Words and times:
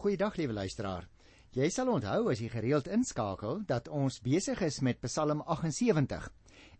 Goeiedag 0.00 0.38
liewe 0.40 0.54
luisteraar. 0.56 1.02
Jy 1.52 1.66
sal 1.68 1.90
onthou 1.92 2.30
as 2.32 2.40
jy 2.40 2.46
gereeld 2.48 2.86
inskakel 2.88 3.58
dat 3.68 3.90
ons 3.92 4.14
besig 4.24 4.62
is 4.64 4.78
met 4.80 4.96
Psalm 5.04 5.42
78. 5.44 6.28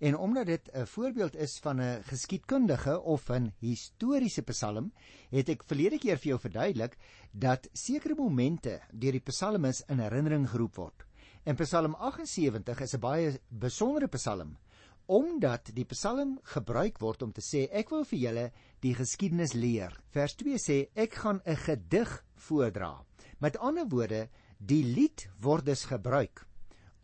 En 0.09 0.17
omdat 0.17 0.47
dit 0.47 0.71
'n 0.73 0.87
voorbeeld 0.87 1.37
is 1.37 1.59
van 1.59 1.81
'n 1.81 2.03
geskiedkundige 2.03 3.01
of 3.01 3.29
'n 3.29 3.53
historiese 3.59 4.43
Psalm, 4.43 4.93
het 5.31 5.49
ek 5.49 5.65
verlede 5.65 5.99
keer 5.99 6.17
vir 6.17 6.29
jou 6.29 6.39
verduidelik 6.39 6.97
dat 7.33 7.69
sekere 7.73 8.15
momente 8.15 8.81
deur 8.93 9.13
die 9.13 9.27
psalmis 9.29 9.83
in 9.89 9.99
herinnering 9.99 10.49
geroep 10.49 10.77
word. 10.77 11.05
En 11.45 11.57
Psalm 11.57 11.95
78 11.95 12.81
is 12.81 12.95
'n 12.95 13.01
baie 13.01 13.41
besondere 13.51 14.09
Psalm 14.09 14.57
omdat 15.11 15.73
die 15.75 15.85
Psalm 15.85 16.39
gebruik 16.43 16.99
word 16.99 17.23
om 17.23 17.33
te 17.33 17.41
sê 17.41 17.67
ek 17.73 17.91
wil 17.91 18.05
vir 18.05 18.19
julle 18.19 18.53
die 18.81 18.95
geskiedenis 18.95 19.53
leer. 19.53 20.01
Vers 20.11 20.37
2 20.37 20.59
sê 20.59 20.89
ek 20.95 21.15
gaan 21.15 21.43
'n 21.45 21.57
gedig 21.57 22.25
voordra. 22.37 23.10
Met 23.41 23.57
ander 23.59 23.89
woorde, 23.89 24.29
die 24.59 24.85
lied 24.85 25.25
word 25.41 25.65
dus 25.65 25.87
gebruik 25.89 26.45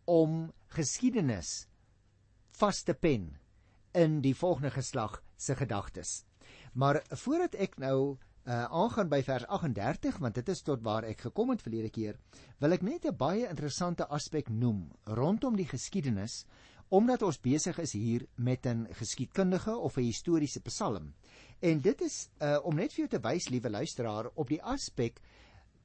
om 0.04 0.52
geskiedenis 0.76 1.66
vas 2.60 2.82
te 2.84 2.94
pen 2.94 3.30
in 3.96 4.20
die 4.20 4.34
volgende 4.36 4.70
geslag 4.70 5.22
se 5.36 5.56
gedagtes. 5.56 6.24
Maar 6.72 7.00
voordat 7.24 7.56
ek 7.56 7.78
nou 7.80 8.16
uh, 8.46 8.64
aangaan 8.64 9.08
by 9.08 9.22
vers 9.24 9.46
38 9.48 10.20
want 10.20 10.36
dit 10.36 10.52
is 10.52 10.62
tot 10.62 10.84
waar 10.84 11.08
ek 11.08 11.24
gekom 11.28 11.54
het 11.54 11.64
verlede 11.64 11.90
keer, 11.90 12.20
wil 12.60 12.76
ek 12.76 12.84
net 12.84 13.08
'n 13.08 13.16
baie 13.16 13.48
interessante 13.48 14.06
aspek 14.06 14.48
noem 14.48 14.90
rondom 15.04 15.56
die 15.56 15.68
geskiedenis 15.68 16.44
omdat 16.88 17.22
ons 17.22 17.40
besig 17.42 17.78
is 17.82 17.92
hier 17.92 18.26
met 18.36 18.66
'n 18.66 18.86
geskiedkundige 18.92 19.76
of 19.76 19.96
'n 19.96 20.06
historiese 20.06 20.60
psalm. 20.60 21.14
En 21.60 21.80
dit 21.80 22.00
is 22.00 22.28
uh, 22.38 22.58
om 22.62 22.76
net 22.76 22.92
vir 22.92 23.06
jou 23.06 23.08
te 23.08 23.28
wys, 23.28 23.48
liewe 23.48 23.70
luisteraar, 23.70 24.30
op 24.34 24.48
die 24.48 24.62
aspek 24.62 25.20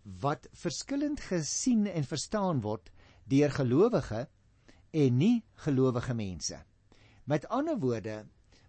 wat 0.04 0.48
verskillend 0.54 1.20
gesien 1.20 1.88
en 1.88 2.04
verstaan 2.04 2.62
word 2.62 2.92
deur 3.30 3.52
gelowige 3.52 4.28
en 4.92 5.18
nie 5.18 5.44
gelowige 5.66 6.14
mense. 6.14 6.58
Met 7.24 7.48
ander 7.48 7.80
woorde 7.80 8.26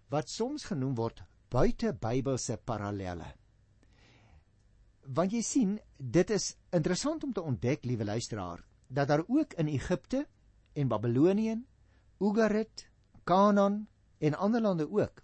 wat 0.09 0.29
soms 0.29 0.67
genoem 0.69 0.95
word 0.95 1.23
buite 1.49 1.93
Bybelse 1.93 2.57
parallelle. 2.57 3.33
Want 5.03 5.33
jy 5.33 5.41
sien, 5.41 5.79
dit 5.97 6.29
is 6.29 6.53
interessant 6.71 7.23
om 7.23 7.33
te 7.33 7.41
ontdek, 7.41 7.83
liewe 7.83 8.05
luisteraar, 8.05 8.63
dat 8.87 9.07
daar 9.07 9.25
ook 9.27 9.53
in 9.59 9.67
Egipte 9.67 10.27
en 10.73 10.87
Babilonië, 10.87 11.57
Ugarit, 12.21 12.87
Kanaan 13.23 13.87
en 14.19 14.33
ander 14.33 14.61
lande 14.61 14.87
ook 14.89 15.23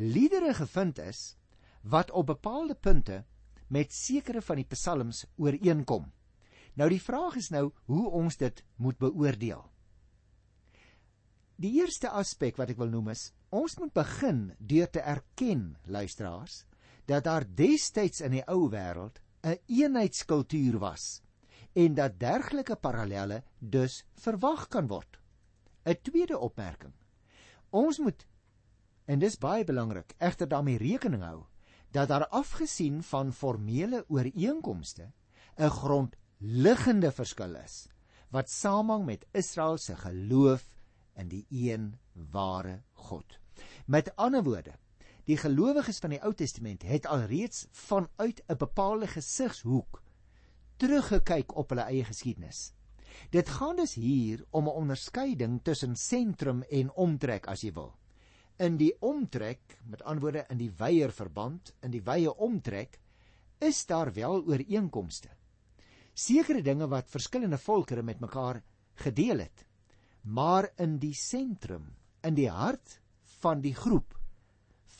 liedere 0.00 0.54
gevind 0.54 0.98
is 0.98 1.36
wat 1.82 2.10
op 2.10 2.26
bepaalde 2.26 2.74
punte 2.74 3.24
met 3.70 3.94
sekere 3.94 4.42
van 4.42 4.58
die 4.60 4.68
psalms 4.68 5.24
ooreenkom. 5.38 6.08
Nou 6.74 6.88
die 6.90 7.02
vraag 7.02 7.36
is 7.38 7.50
nou 7.54 7.70
hoe 7.90 8.06
ons 8.10 8.36
dit 8.40 8.64
moet 8.76 8.98
beoordeel. 8.98 9.62
Die 11.60 11.74
eerste 11.78 12.10
aspek 12.16 12.56
wat 12.56 12.72
ek 12.72 12.78
wil 12.80 12.90
noem 12.90 13.12
is 13.14 13.30
ons 13.50 13.76
moet 13.78 13.92
begin 13.94 14.52
deur 14.58 14.88
te 14.90 15.02
erken 15.02 15.74
luisteraars 15.86 16.64
dat 17.10 17.26
daar 17.26 17.44
destyds 17.44 18.22
in 18.24 18.38
die 18.38 18.46
ou 18.46 18.70
wêreld 18.70 19.18
'n 19.42 19.50
een 19.50 19.58
eenheidskultuur 19.66 20.78
was 20.78 21.22
en 21.74 21.94
dat 21.94 22.18
dergelike 22.18 22.76
parallelle 22.76 23.42
dus 23.58 24.04
verwag 24.14 24.68
kan 24.68 24.86
word. 24.86 25.20
'n 25.84 25.96
Tweede 26.02 26.38
opmerking. 26.38 26.92
Ons 27.70 27.98
moet 27.98 28.26
en 29.04 29.18
dis 29.18 29.38
baie 29.38 29.64
belangrik 29.64 30.14
egter 30.18 30.48
daarmee 30.48 30.78
rekening 30.78 31.22
hou 31.22 31.49
dat 31.90 32.08
daar 32.08 32.26
afgesien 32.26 33.02
van 33.02 33.32
formele 33.32 34.04
ooreenkomste 34.08 35.12
'n 35.56 35.68
grondliggende 35.68 37.12
verskil 37.12 37.54
is 37.54 37.88
wat 38.30 38.50
samehang 38.50 39.04
met 39.04 39.26
Israel 39.32 39.78
se 39.78 39.96
geloof 39.96 40.68
in 41.14 41.28
die 41.28 41.46
een 41.50 41.98
ware 42.12 42.82
God. 42.92 43.38
Met 43.86 44.16
ander 44.16 44.42
woorde, 44.42 44.72
die 45.24 45.36
gelowiges 45.36 45.98
van 45.98 46.10
die 46.10 46.22
Ou 46.22 46.34
Testament 46.34 46.82
het 46.82 47.06
alreeds 47.06 47.66
vanuit 47.70 48.42
'n 48.46 48.56
bepaalde 48.56 49.06
gesigshoek 49.06 50.02
teruggekyk 50.76 51.56
op 51.56 51.68
hulle 51.68 51.82
eie 51.82 52.04
geskiedenis. 52.04 52.72
Dit 53.30 53.48
gaan 53.48 53.76
dus 53.76 53.94
hier 53.94 54.44
om 54.50 54.64
'n 54.64 54.78
onderskeiding 54.82 55.60
tussen 55.62 55.96
sentrum 55.96 56.62
en 56.62 56.92
omtrek 56.92 57.46
as 57.46 57.60
jy 57.60 57.72
wil 57.72 57.94
in 58.60 58.76
die 58.76 58.92
omtrek, 59.00 59.78
met 59.88 60.02
antwoorde 60.04 60.44
in 60.52 60.58
die 60.60 60.70
wyeer 60.76 61.12
verband, 61.16 61.72
in 61.82 61.92
die 61.94 62.02
wye 62.04 62.32
omtrek, 62.32 62.98
is 63.60 63.84
daar 63.88 64.12
wel 64.12 64.42
ooreenkomste. 64.44 65.30
Sekere 66.14 66.62
dinge 66.62 66.88
wat 66.90 67.08
verskillende 67.08 67.58
volkere 67.58 68.02
met 68.02 68.20
mekaar 68.20 68.60
gedeel 69.00 69.46
het. 69.46 69.64
Maar 70.22 70.68
in 70.76 70.98
die 71.00 71.14
sentrum, 71.16 71.86
in 72.22 72.36
die 72.36 72.50
hart 72.52 72.98
van 73.40 73.62
die 73.64 73.74
groep 73.74 74.16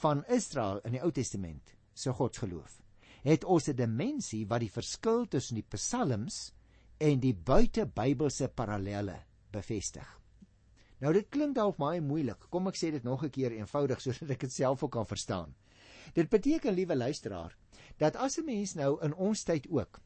van 0.01 0.25
Israel 0.33 0.81
in 0.89 0.97
die 0.97 1.03
Ou 1.05 1.11
Testament, 1.13 1.75
se 1.93 2.13
godsgeloof, 2.17 2.79
het 3.23 3.45
ons 3.45 3.69
'n 3.69 3.77
dimensie 3.77 4.47
wat 4.47 4.61
die 4.61 4.73
verskil 4.73 5.29
tussen 5.29 5.55
die 5.57 5.67
psalms 5.69 6.53
en 6.99 7.21
die 7.21 7.35
buitebybelse 7.35 8.49
parallelle 8.49 9.19
bevestig. 9.53 10.20
Nou 11.01 11.13
dit 11.17 11.29
klink 11.33 11.57
dalk 11.57 11.79
baie 11.81 12.01
moeilik. 12.05 12.43
Kom 12.53 12.69
ek 12.69 12.77
sê 12.77 12.91
dit 12.93 13.05
nog 13.05 13.25
'n 13.25 13.31
keer 13.31 13.53
eenvoudig 13.53 14.01
sodat 14.01 14.31
ek 14.31 14.41
dit 14.41 14.53
self 14.53 14.83
ook 14.83 14.93
kan 14.93 15.07
verstaan. 15.07 15.55
Dit 16.15 16.29
beteken, 16.29 16.75
liewe 16.75 16.97
luisteraar, 16.97 17.57
dat 17.99 18.17
as 18.17 18.39
'n 18.39 18.45
mens 18.45 18.75
nou 18.75 18.99
in 19.03 19.15
ons 19.15 19.45
tyd 19.45 19.67
ook 19.71 20.01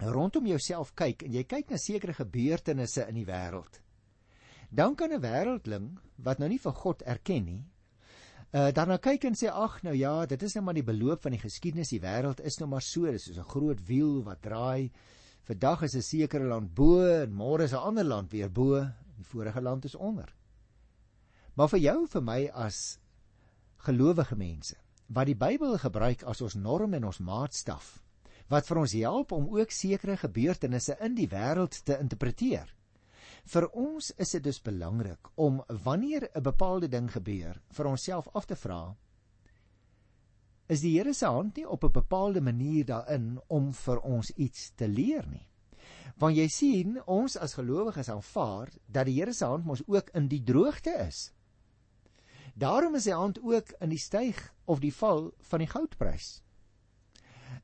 rondom 0.00 0.46
jouself 0.46 0.94
kyk 0.94 1.22
en 1.22 1.32
jy 1.32 1.44
kyk 1.44 1.70
na 1.70 1.76
sekere 1.76 2.14
gebeurtenisse 2.14 3.06
in 3.08 3.14
die 3.14 3.26
wêreld, 3.26 3.80
dan 4.70 4.94
kan 4.94 5.12
'n 5.12 5.20
wêreldling 5.20 5.98
wat 6.16 6.38
nou 6.38 6.48
nie 6.48 6.58
vir 6.58 6.72
God 6.72 7.02
erken 7.02 7.44
nie, 7.44 7.64
uh 8.52 8.70
daarna 8.70 8.98
kyk 8.98 9.24
en 9.24 9.34
sê 9.34 9.48
ag 9.48 9.82
nou 9.82 9.94
ja, 9.94 10.26
dit 10.26 10.42
is 10.42 10.54
net 10.54 10.54
nou 10.54 10.64
maar 10.64 10.74
die 10.74 10.92
beloop 10.92 11.22
van 11.22 11.32
die 11.32 11.40
geskiedenis, 11.40 11.88
die 11.88 12.00
wêreld 12.00 12.40
is 12.40 12.58
nou 12.58 12.68
maar 12.68 12.82
so, 12.82 13.04
dit 13.04 13.14
is 13.14 13.24
soos 13.24 13.38
'n 13.38 13.50
groot 13.50 13.86
wiel 13.86 14.22
wat 14.22 14.42
draai. 14.42 14.90
Vandag 15.44 15.82
is 15.82 15.94
'n 15.94 16.02
sekere 16.02 16.44
land 16.44 16.74
bo 16.74 17.04
en 17.04 17.32
môre 17.32 17.64
is 17.64 17.72
'n 17.72 17.76
ander 17.76 18.04
land 18.04 18.30
weer 18.32 18.50
bo 18.50 18.88
Die 19.18 19.26
vorige 19.26 19.60
land 19.60 19.84
is 19.84 19.94
onder. 19.94 20.30
Maar 21.54 21.68
vir 21.74 21.82
jou 21.82 21.98
vir 22.06 22.22
my 22.22 22.40
as 22.54 22.98
gelowige 23.86 24.36
mense 24.38 24.76
wat 25.08 25.26
die 25.26 25.38
Bybel 25.38 25.78
gebruik 25.80 26.22
as 26.28 26.42
ons 26.44 26.54
norm 26.54 26.94
en 26.94 27.06
ons 27.08 27.18
maatstaf 27.24 27.96
wat 28.52 28.66
vir 28.68 28.80
ons 28.80 28.94
help 28.96 29.32
om 29.36 29.48
ook 29.56 29.72
sekere 29.74 30.16
gebeurtenisse 30.16 30.96
in 31.04 31.16
die 31.16 31.28
wêreld 31.28 31.82
te 31.84 31.98
interpreteer. 32.00 32.70
Vir 33.48 33.66
ons 33.76 34.10
is 34.16 34.32
dit 34.36 34.44
dus 34.44 34.60
belangrik 34.64 35.28
om 35.36 35.60
wanneer 35.84 36.28
'n 36.34 36.42
bepaalde 36.42 36.88
ding 36.88 37.10
gebeur, 37.12 37.60
vir 37.70 37.86
onsself 37.86 38.28
af 38.34 38.46
te 38.46 38.56
vra: 38.56 38.96
Is 40.68 40.80
die 40.80 40.98
Here 40.98 41.14
se 41.14 41.26
hand 41.26 41.56
nie 41.56 41.68
op 41.68 41.84
'n 41.84 41.92
bepaalde 41.92 42.40
manier 42.40 42.84
daarin 42.84 43.40
om 43.48 43.72
vir 43.72 44.00
ons 44.00 44.30
iets 44.36 44.72
te 44.76 44.88
leer 44.88 45.26
nie? 45.26 45.46
Want 46.18 46.34
jy 46.36 46.48
sien, 46.50 46.96
ons 47.06 47.36
as 47.38 47.54
gelowiges 47.54 48.10
aanvaar 48.10 48.72
dat 48.86 49.06
die 49.06 49.20
Here 49.20 49.32
se 49.32 49.46
hand 49.46 49.66
mos 49.68 49.84
ook 49.86 50.10
in 50.18 50.26
die 50.30 50.42
droogte 50.42 50.94
is. 51.06 51.28
Daarom 52.58 52.98
is 52.98 53.06
sy 53.06 53.14
hand 53.14 53.38
ook 53.38 53.70
in 53.78 53.92
die 53.94 54.02
styg 54.02 54.40
of 54.66 54.82
die 54.82 54.94
val 54.94 55.28
van 55.50 55.62
die 55.62 55.70
goudprys. 55.70 56.40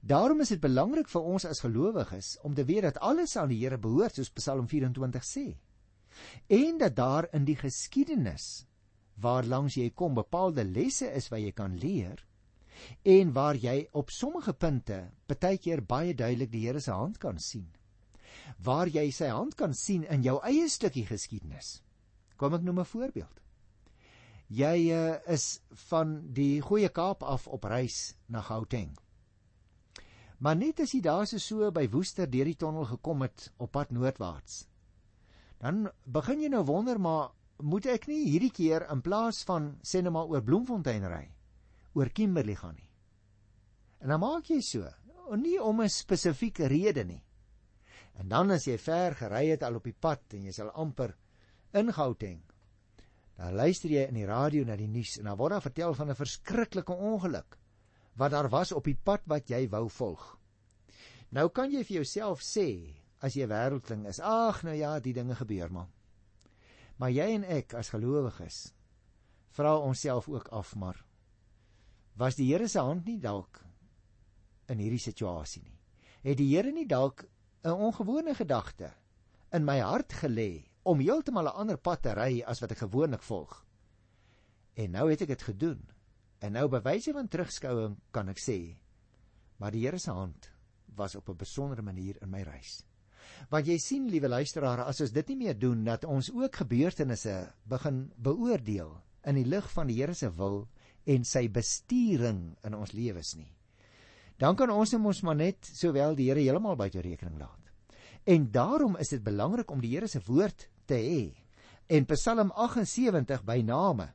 Daarom 0.00 0.44
is 0.44 0.52
dit 0.54 0.62
belangrik 0.62 1.08
vir 1.10 1.26
ons 1.34 1.48
as 1.48 1.64
gelowiges 1.64 2.36
om 2.46 2.54
te 2.54 2.64
weet 2.68 2.86
dat 2.86 3.00
alles 3.02 3.34
aan 3.40 3.50
die 3.50 3.58
Here 3.64 3.78
behoort, 3.80 4.14
soos 4.14 4.30
Psalm 4.30 4.68
24 4.70 5.26
sê. 5.26 5.46
En 6.46 6.78
dat 6.78 6.94
daar 6.94 7.26
in 7.34 7.48
die 7.48 7.58
geskiedenis 7.58 8.66
waar 9.18 9.46
langs 9.46 9.74
jy 9.78 9.90
kom 9.90 10.14
bepaalde 10.14 10.62
lesse 10.64 11.10
is 11.10 11.30
wat 11.32 11.42
jy 11.42 11.52
kan 11.52 11.74
leer 11.78 12.22
en 13.02 13.32
waar 13.34 13.56
jy 13.58 13.88
op 13.92 14.10
sommige 14.10 14.52
punte 14.52 15.00
baie 15.30 15.58
keer 15.58 15.82
baie 15.82 16.14
duidelik 16.14 16.50
die 16.52 16.66
Here 16.66 16.80
se 16.80 16.94
hand 16.94 17.18
kan 17.22 17.38
sien 17.38 17.70
waar 18.58 18.88
jy 18.88 19.10
sy 19.10 19.28
hand 19.28 19.54
kan 19.54 19.74
sien 19.74 20.04
in 20.04 20.22
jou 20.22 20.40
eie 20.42 20.68
stukkie 20.68 21.06
geskiedenis. 21.06 21.82
Kom 22.36 22.54
ek 22.54 22.62
noem 22.62 22.80
'n 22.80 22.84
voorbeeld. 22.84 23.40
Jy 24.48 24.90
uh, 24.92 25.16
is 25.26 25.60
van 25.88 26.32
die 26.32 26.60
Goeie 26.60 26.88
Kaap 26.88 27.22
af 27.22 27.46
op 27.46 27.64
reis 27.64 28.14
na 28.28 28.40
Gauteng. 28.40 28.92
Maar 30.38 30.56
net 30.56 30.80
as 30.80 30.92
jy 30.92 31.00
daar 31.00 31.26
so 31.26 31.70
by 31.70 31.88
Woester 31.88 32.30
deur 32.30 32.44
die 32.44 32.56
tonnel 32.56 32.84
gekom 32.84 33.22
het 33.22 33.52
op 33.56 33.72
pad 33.72 33.90
noordwaarts. 33.90 34.66
Dan 35.58 35.88
begin 36.04 36.40
jy 36.40 36.48
nou 36.48 36.64
wonder 36.64 37.00
maar 37.00 37.30
moet 37.62 37.86
ek 37.86 38.08
nie 38.10 38.24
hierdie 38.26 38.52
keer 38.52 38.84
in 38.92 39.00
plaas 39.00 39.44
van 39.48 39.78
sê 39.82 40.02
net 40.02 40.12
maar 40.12 40.28
oor 40.28 40.42
Bloemfontein 40.42 41.06
ry, 41.08 41.24
oor 41.94 42.10
Kimberley 42.10 42.56
gaan 42.58 42.74
nie. 42.74 42.90
En 44.02 44.12
dan 44.12 44.20
maak 44.20 44.50
jy 44.50 44.60
so, 44.60 44.84
nie 45.36 45.56
om 45.62 45.80
'n 45.80 45.88
spesifieke 45.88 46.66
rede 46.68 47.04
nie. 47.04 47.22
En 48.20 48.28
dan 48.30 48.54
as 48.54 48.66
jy 48.68 48.76
ver 48.78 49.16
gery 49.18 49.48
het 49.50 49.64
al 49.66 49.80
op 49.80 49.86
die 49.88 49.96
pad 49.96 50.36
en 50.38 50.46
jy 50.46 50.52
sal 50.54 50.70
amper 50.70 51.16
in 51.74 51.92
Gauteng. 51.92 52.42
Dan 53.34 53.56
luister 53.58 53.90
jy 53.90 54.06
in 54.08 54.18
die 54.20 54.28
radio 54.28 54.64
na 54.64 54.76
die 54.78 54.88
nuus 54.88 55.16
en 55.18 55.26
dan 55.26 55.38
word 55.38 55.56
daar 55.56 55.64
vertel 55.64 55.94
van 55.94 56.10
'n 56.10 56.20
verskriklike 56.22 56.94
ongeluk 56.94 57.58
wat 58.16 58.30
daar 58.30 58.48
was 58.48 58.72
op 58.72 58.84
die 58.84 58.98
pad 59.04 59.22
wat 59.26 59.50
jy 59.50 59.68
wou 59.68 59.88
volg. 59.88 60.38
Nou 61.30 61.48
kan 61.48 61.70
jy 61.70 61.82
vir 61.84 61.96
jouself 61.96 62.42
sê 62.42 62.94
as 63.18 63.34
jy 63.34 63.46
wêreldling 63.46 64.06
is, 64.06 64.20
ag 64.20 64.62
nou 64.62 64.74
ja, 64.74 65.00
die 65.00 65.12
dinge 65.12 65.34
gebeur 65.34 65.72
maar. 65.72 65.88
Maar 66.96 67.10
jy 67.10 67.34
en 67.34 67.44
ek 67.44 67.74
as 67.74 67.90
gelowiges 67.90 68.74
vra 69.50 69.76
onsself 69.78 70.28
ook 70.28 70.48
af 70.48 70.74
maar 70.76 71.04
was 72.16 72.36
die 72.36 72.52
Here 72.52 72.68
se 72.68 72.78
hand 72.78 73.06
nie 73.06 73.18
dalk 73.18 73.64
in 74.70 74.78
hierdie 74.78 75.02
situasie 75.02 75.62
nie? 75.62 75.78
Het 76.22 76.38
die 76.38 76.50
Here 76.54 76.72
nie 76.72 76.86
dalk 76.86 77.24
'n 77.64 77.72
ongewone 77.72 78.34
gedagte 78.34 78.92
in 79.56 79.64
my 79.64 79.78
hart 79.80 80.12
gelê 80.12 80.64
om 80.82 81.00
heeltemal 81.00 81.48
'n 81.48 81.56
ander 81.60 81.78
pad 81.78 82.02
te 82.02 82.12
ry 82.12 82.42
as 82.46 82.60
wat 82.60 82.70
ek 82.70 82.84
gewoonlik 82.84 83.22
volg? 83.22 83.64
En 84.74 84.90
nou 84.90 85.10
het 85.10 85.22
ek 85.22 85.28
dit 85.28 85.42
gedoen. 85.42 85.80
En 86.38 86.52
nou 86.52 86.68
bewyse 86.68 87.12
van 87.12 87.28
terugskouing 87.28 87.96
kan 88.10 88.28
ek 88.28 88.38
sê, 88.38 88.76
maar 89.56 89.70
die 89.70 89.86
Here 89.86 89.98
se 89.98 90.10
hand 90.10 90.50
was 90.94 91.14
op 91.14 91.28
'n 91.28 91.36
besondere 91.36 91.82
manier 91.82 92.20
in 92.22 92.30
my 92.30 92.42
reis. 92.42 92.84
Want 93.48 93.66
jy 93.66 93.78
sien, 93.78 94.10
liewe 94.10 94.28
luisteraar, 94.28 94.84
as 94.84 95.00
ons 95.00 95.12
dit 95.12 95.28
nie 95.28 95.36
meer 95.36 95.58
doen 95.58 95.84
dat 95.84 96.04
ons 96.04 96.30
ook 96.32 96.56
gebeurtenisse 96.56 97.54
begin 97.64 98.12
beoordeel 98.16 99.02
in 99.24 99.34
die 99.34 99.46
lig 99.48 99.70
van 99.72 99.86
die 99.86 99.96
Here 100.00 100.14
se 100.14 100.30
wil 100.30 100.68
en 101.06 101.24
sy 101.24 101.48
bestuuring 101.48 102.56
in 102.64 102.74
ons 102.74 102.92
lewens 102.92 103.34
nie. 103.34 103.53
Dan 104.38 104.56
kan 104.58 104.70
ons 104.70 104.94
ons 104.94 105.22
maar 105.22 105.38
net 105.38 105.62
sowel 105.62 106.16
die 106.18 106.28
Here 106.30 106.42
heeltemal 106.42 106.76
buite 106.76 107.00
rekening 107.00 107.38
laat. 107.38 107.60
En 108.24 108.50
daarom 108.50 108.96
is 108.96 109.12
dit 109.12 109.22
belangrik 109.22 109.70
om 109.70 109.80
die 109.80 109.94
Here 109.94 110.08
se 110.08 110.20
woord 110.26 110.68
te 110.86 110.98
hê. 110.98 111.22
En 111.86 112.06
Psalm 112.08 112.50
78 112.50 113.44
by 113.44 113.60
name 113.62 114.08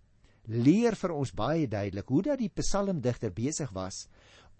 leer 0.50 0.98
vir 0.98 1.14
ons 1.14 1.32
baie 1.36 1.68
duidelik 1.70 2.10
hoe 2.10 2.24
dat 2.26 2.42
die 2.42 2.50
psalmdigter 2.50 3.32
besig 3.34 3.70
was 3.76 4.08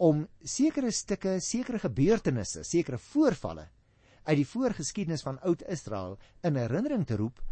om 0.00 0.22
sekere 0.40 0.92
stukke, 0.94 1.40
sekere 1.42 1.80
gebeurtenisse, 1.82 2.62
sekere 2.64 2.98
voorvalle 3.10 3.66
uit 4.24 4.36
die 4.38 4.46
voorgeskiedenis 4.46 5.24
van 5.26 5.40
Oud-Israel 5.44 6.16
in 6.46 6.56
herinnering 6.56 7.04
te 7.08 7.18
roep 7.20 7.42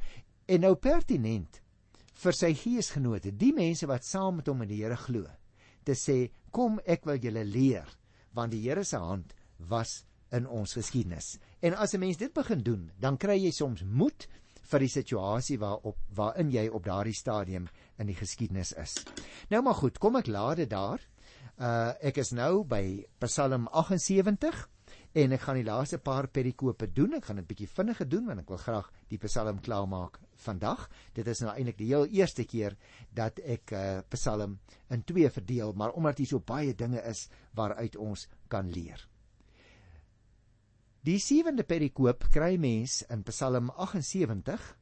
en 0.49 0.63
nou 0.65 0.75
pertinent 0.81 1.61
vir 2.19 2.35
sy 2.35 2.53
geesgenote, 2.57 3.35
die 3.35 3.53
mense 3.55 3.87
wat 3.87 4.07
saam 4.07 4.39
met 4.39 4.49
hom 4.51 4.63
in 4.65 4.71
die 4.71 4.81
Here 4.81 4.97
glo, 4.99 5.27
te 5.89 5.97
sê, 5.97 6.31
"Kom, 6.51 6.81
ek 6.87 7.05
wil 7.05 7.19
julle 7.19 7.45
leer, 7.45 7.89
want 8.35 8.53
die 8.53 8.63
Here 8.63 8.85
se 8.85 8.97
hand 8.97 9.35
was 9.59 10.05
in 10.31 10.47
ons 10.47 10.73
geskiedenis." 10.73 11.39
En 11.61 11.75
as 11.75 11.95
'n 11.95 12.01
mens 12.01 12.17
dit 12.17 12.33
begin 12.33 12.63
doen, 12.63 12.91
dan 13.01 13.17
kry 13.17 13.39
jy 13.39 13.51
soms 13.51 13.83
moed 13.83 14.29
vir 14.69 14.85
die 14.85 14.93
situasie 14.93 15.59
waarop 15.59 15.97
waarin 16.15 16.51
jy 16.51 16.69
op 16.69 16.85
daardie 16.85 17.15
stadium 17.15 17.69
in 17.99 18.07
die 18.07 18.15
geskiedenis 18.15 18.73
is. 18.73 19.05
Nou 19.51 19.63
maar 19.63 19.75
goed, 19.75 19.99
kom 19.99 20.17
ek 20.17 20.27
laat 20.27 20.57
dit 20.57 20.71
daar. 20.71 21.01
Uh 21.59 21.93
ek 22.03 22.19
is 22.19 22.33
nou 22.33 22.65
by 22.65 23.05
Psalm 23.19 23.69
78 23.73 24.69
en 25.19 25.35
ek 25.35 25.43
gaan 25.43 25.59
die 25.59 25.67
laaste 25.67 25.99
paar 25.99 26.29
perikope 26.31 26.87
doen. 26.95 27.17
Ek 27.19 27.29
gaan 27.29 27.41
dit 27.41 27.49
bietjie 27.49 27.69
vinniger 27.71 28.09
doen 28.09 28.27
want 28.29 28.43
ek 28.45 28.53
wil 28.53 28.61
graag 28.63 28.89
die 29.11 29.19
Psalm 29.25 29.61
klaarmaak 29.65 30.19
vandag. 30.45 30.87
Dit 31.17 31.29
is 31.33 31.43
nou 31.43 31.53
eintlik 31.55 31.79
die 31.81 31.91
heel 31.91 32.07
eerste 32.21 32.47
keer 32.47 32.77
dat 33.15 33.41
ek 33.43 33.75
uh 33.75 34.01
Psalm 34.15 34.59
in 34.95 35.05
twee 35.09 35.31
verdeel, 35.31 35.75
maar 35.75 35.97
omdat 35.99 36.23
hier 36.23 36.31
so 36.31 36.41
baie 36.41 36.75
dinge 36.75 37.03
is 37.11 37.27
waaruit 37.59 37.97
ons 37.97 38.29
kan 38.49 38.71
leer. 38.71 39.03
Die 41.03 41.19
sewende 41.23 41.65
perikoop 41.65 42.29
kry 42.35 42.57
mens 42.61 43.03
in 43.11 43.25
Psalm 43.27 43.71
78 43.75 44.75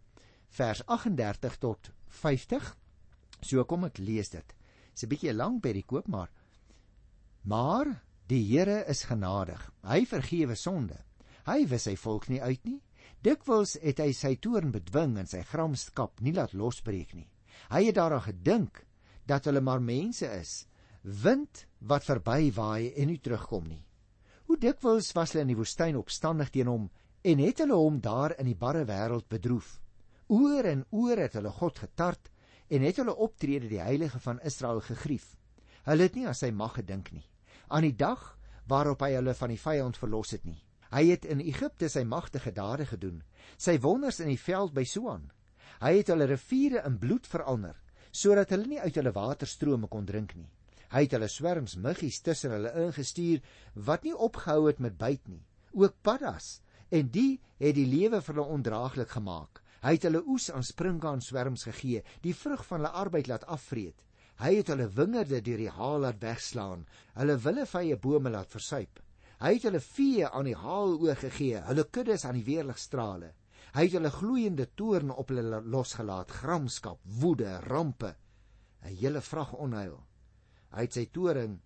vers 0.57 0.83
38 0.87 1.61
tot 1.63 1.93
50. 2.23 2.75
So 3.41 3.65
kom 3.65 3.85
ek 3.89 3.99
lees 3.99 4.33
dit. 4.33 4.57
Dit's 4.93 5.05
'n 5.05 5.09
bietjie 5.09 5.31
'n 5.31 5.37
lang 5.37 5.61
perikoop, 5.61 6.09
maar 6.09 6.31
Maar 7.47 8.03
die 8.27 8.43
Here 8.43 8.83
is 8.91 9.05
genadig. 9.07 9.61
Hy 9.87 10.03
vergewe 10.11 10.57
sonde. 10.59 10.99
Hy 11.47 11.63
wis 11.71 11.87
sy 11.87 11.95
volk 12.01 12.27
nie 12.31 12.41
uit 12.43 12.65
nie. 12.67 12.81
Dikwels 13.23 13.77
het 13.83 14.01
hy 14.03 14.11
sy 14.15 14.35
toorn 14.43 14.73
bedwing 14.75 15.15
en 15.21 15.29
sy 15.31 15.45
gramskap 15.47 16.19
nie 16.23 16.35
laat 16.35 16.55
losbreek 16.55 17.15
nie. 17.15 17.29
Hy 17.71 17.87
het 17.87 17.97
daaraan 17.99 18.25
gedink 18.27 18.83
dat 19.27 19.47
hulle 19.47 19.63
maar 19.63 19.83
mense 19.83 20.27
is, 20.27 20.67
wind 21.03 21.65
wat 21.79 22.07
verby 22.07 22.51
waai 22.55 22.93
en 22.95 23.11
nie 23.11 23.21
terugkom 23.23 23.67
nie. 23.71 23.83
Hoe 24.47 24.59
dikwels 24.59 25.13
was 25.15 25.35
hulle 25.35 25.47
in 25.47 25.55
die 25.55 25.59
woestyn 25.59 25.99
opstandig 25.99 26.51
teen 26.55 26.71
hom 26.71 26.91
en 27.27 27.43
het 27.43 27.63
hulle 27.63 27.79
hom 27.79 28.03
daar 28.03 28.35
in 28.39 28.51
die 28.51 28.59
barre 28.59 28.85
wêreld 28.87 29.27
bedroef. 29.31 29.79
Oor 30.35 30.67
en 30.67 30.85
oor 30.91 31.23
het 31.23 31.39
hulle 31.39 31.55
God 31.55 31.79
getart 31.87 32.31
en 32.71 32.83
het 32.83 32.99
hulle 32.99 33.15
optrede 33.15 33.71
die 33.71 33.83
heilige 33.83 34.19
van 34.23 34.43
Israel 34.43 34.83
gegrief. 34.83 35.33
Hulle 35.87 36.11
het 36.11 36.19
nie 36.19 36.27
aan 36.27 36.39
sy 36.39 36.51
mag 36.51 36.75
gedink 36.83 37.15
nie 37.15 37.27
aan 37.69 37.87
die 37.87 37.97
dag 37.97 38.37
waarop 38.67 39.03
hy 39.07 39.13
hulle 39.15 39.35
van 39.35 39.53
die 39.53 39.61
vyand 39.61 39.99
verlos 40.01 40.33
het 40.35 40.45
nie. 40.45 40.59
Hy 40.91 41.03
het 41.11 41.25
in 41.27 41.43
Egipte 41.43 41.89
sy 41.91 42.05
magtige 42.07 42.53
dade 42.55 42.87
gedoen, 42.87 43.23
sy 43.59 43.77
wonders 43.83 44.21
in 44.23 44.31
die 44.31 44.41
veld 44.41 44.75
by 44.75 44.85
Soan. 44.87 45.31
Hy 45.83 45.99
het 45.99 46.13
hulle 46.13 46.29
riviere 46.31 46.85
in 46.87 46.99
bloed 46.99 47.27
verander, 47.27 47.75
sodat 48.11 48.55
hulle 48.55 48.71
nie 48.71 48.81
uit 48.81 48.95
hulle 48.97 49.13
waterstrome 49.13 49.91
kon 49.93 50.07
drink 50.07 50.37
nie. 50.37 50.49
Hy 50.95 51.03
het 51.05 51.17
hulle 51.17 51.29
swerms 51.29 51.75
muggies 51.83 52.21
tussen 52.23 52.55
hulle 52.55 52.73
ingestuur 52.87 53.43
wat 53.89 54.07
nie 54.07 54.15
opgehou 54.15 54.69
het 54.69 54.81
met 54.81 54.97
byt 54.99 55.27
nie, 55.29 55.43
ook 55.75 55.99
paddas, 56.07 56.61
en 56.95 57.11
die 57.11 57.41
het 57.59 57.75
die 57.75 57.89
lewe 57.91 58.23
vir 58.23 58.35
hulle 58.37 58.55
ondraaglik 58.57 59.11
gemaak. 59.19 59.63
Hy 59.83 59.97
het 59.99 60.07
hulle 60.07 60.23
oes 60.27 60.49
aan 60.51 60.65
springkaan 60.65 61.21
swerms 61.23 61.67
gegee, 61.67 62.03
die 62.23 62.35
vrug 62.35 62.63
van 62.67 62.81
hulle 62.81 62.95
arbeid 63.03 63.29
laat 63.31 63.45
afvreet. 63.51 64.07
Hy 64.37 64.51
het 64.59 64.69
hulle 64.69 64.91
wingerde 64.93 65.39
deur 65.41 65.61
die 65.63 65.73
haal 65.73 66.03
laat 66.05 66.19
wegslaan, 66.21 66.83
hulle 67.17 67.39
willevye 67.41 67.97
bome 67.97 68.33
laat 68.33 68.53
versuip. 68.53 69.01
Hy 69.41 69.53
het 69.55 69.65
hulle 69.69 69.81
vee 69.81 70.29
aan 70.29 70.49
die 70.49 70.59
haal 70.61 70.97
oorgegee, 71.01 71.63
hulle 71.65 71.87
kuddes 71.89 72.27
aan 72.29 72.37
die 72.37 72.45
weerligstrale. 72.45 73.33
Hy 73.77 73.87
het 73.87 73.97
hulle 73.97 74.13
gloeiende 74.13 74.67
toorn 74.77 75.13
op 75.13 75.33
hulle 75.33 75.63
losgelaat, 75.65 76.35
gramskap, 76.43 77.01
woede, 77.21 77.61
rampe, 77.65 78.15
'n 78.85 78.97
hele 79.01 79.21
vrag 79.21 79.55
onheil. 79.55 80.05
Hy 80.73 80.85
het 80.85 80.93
sy 80.93 81.07
toring 81.07 81.61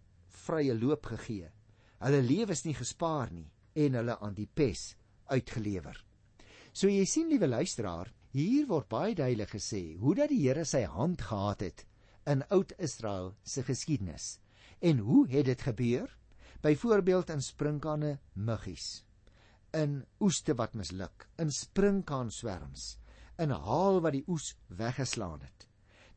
vrye 0.47 0.75
loop 0.75 1.07
gegee. 1.07 1.51
Hulle 1.99 2.23
lewens 2.23 2.65
nie 2.65 2.75
gespaar 2.75 3.33
nie 3.33 3.51
en 3.75 3.95
hulle 3.95 4.19
aan 4.19 4.35
die 4.35 4.47
pes 4.47 4.95
uitgelewer. 5.27 6.05
So 6.73 6.89
jy 6.89 7.05
sien 7.05 7.29
liewe 7.29 7.47
luisteraar, 7.47 8.13
hier 8.33 8.67
word 8.67 8.89
baie 8.89 9.15
duidelik 9.15 9.51
gesê 9.51 9.99
hoe 9.99 10.15
dat 10.15 10.29
die 10.29 10.49
Here 10.49 10.65
sy 10.65 10.85
hand 10.85 11.21
gehad 11.21 11.61
het 11.61 11.87
in 12.31 12.45
Oud-Israel 12.49 13.35
se 13.43 13.63
geskiedenis. 13.63 14.39
En 14.79 14.99
hoe 14.99 15.27
het 15.29 15.45
dit 15.45 15.63
gebeur? 15.63 16.17
Byvoorbeeld 16.61 17.31
in 17.31 17.43
sprinkane 17.43 18.19
muggies, 18.33 19.05
in 19.71 20.05
oeste 20.21 20.55
wat 20.55 20.75
misluk, 20.75 21.27
in 21.37 21.51
sprinkaan 21.53 22.31
swerms, 22.31 22.99
in 23.39 23.51
haal 23.51 24.01
wat 24.05 24.13
die 24.13 24.25
oes 24.29 24.53
weggeslaan 24.69 25.41
het. 25.41 25.67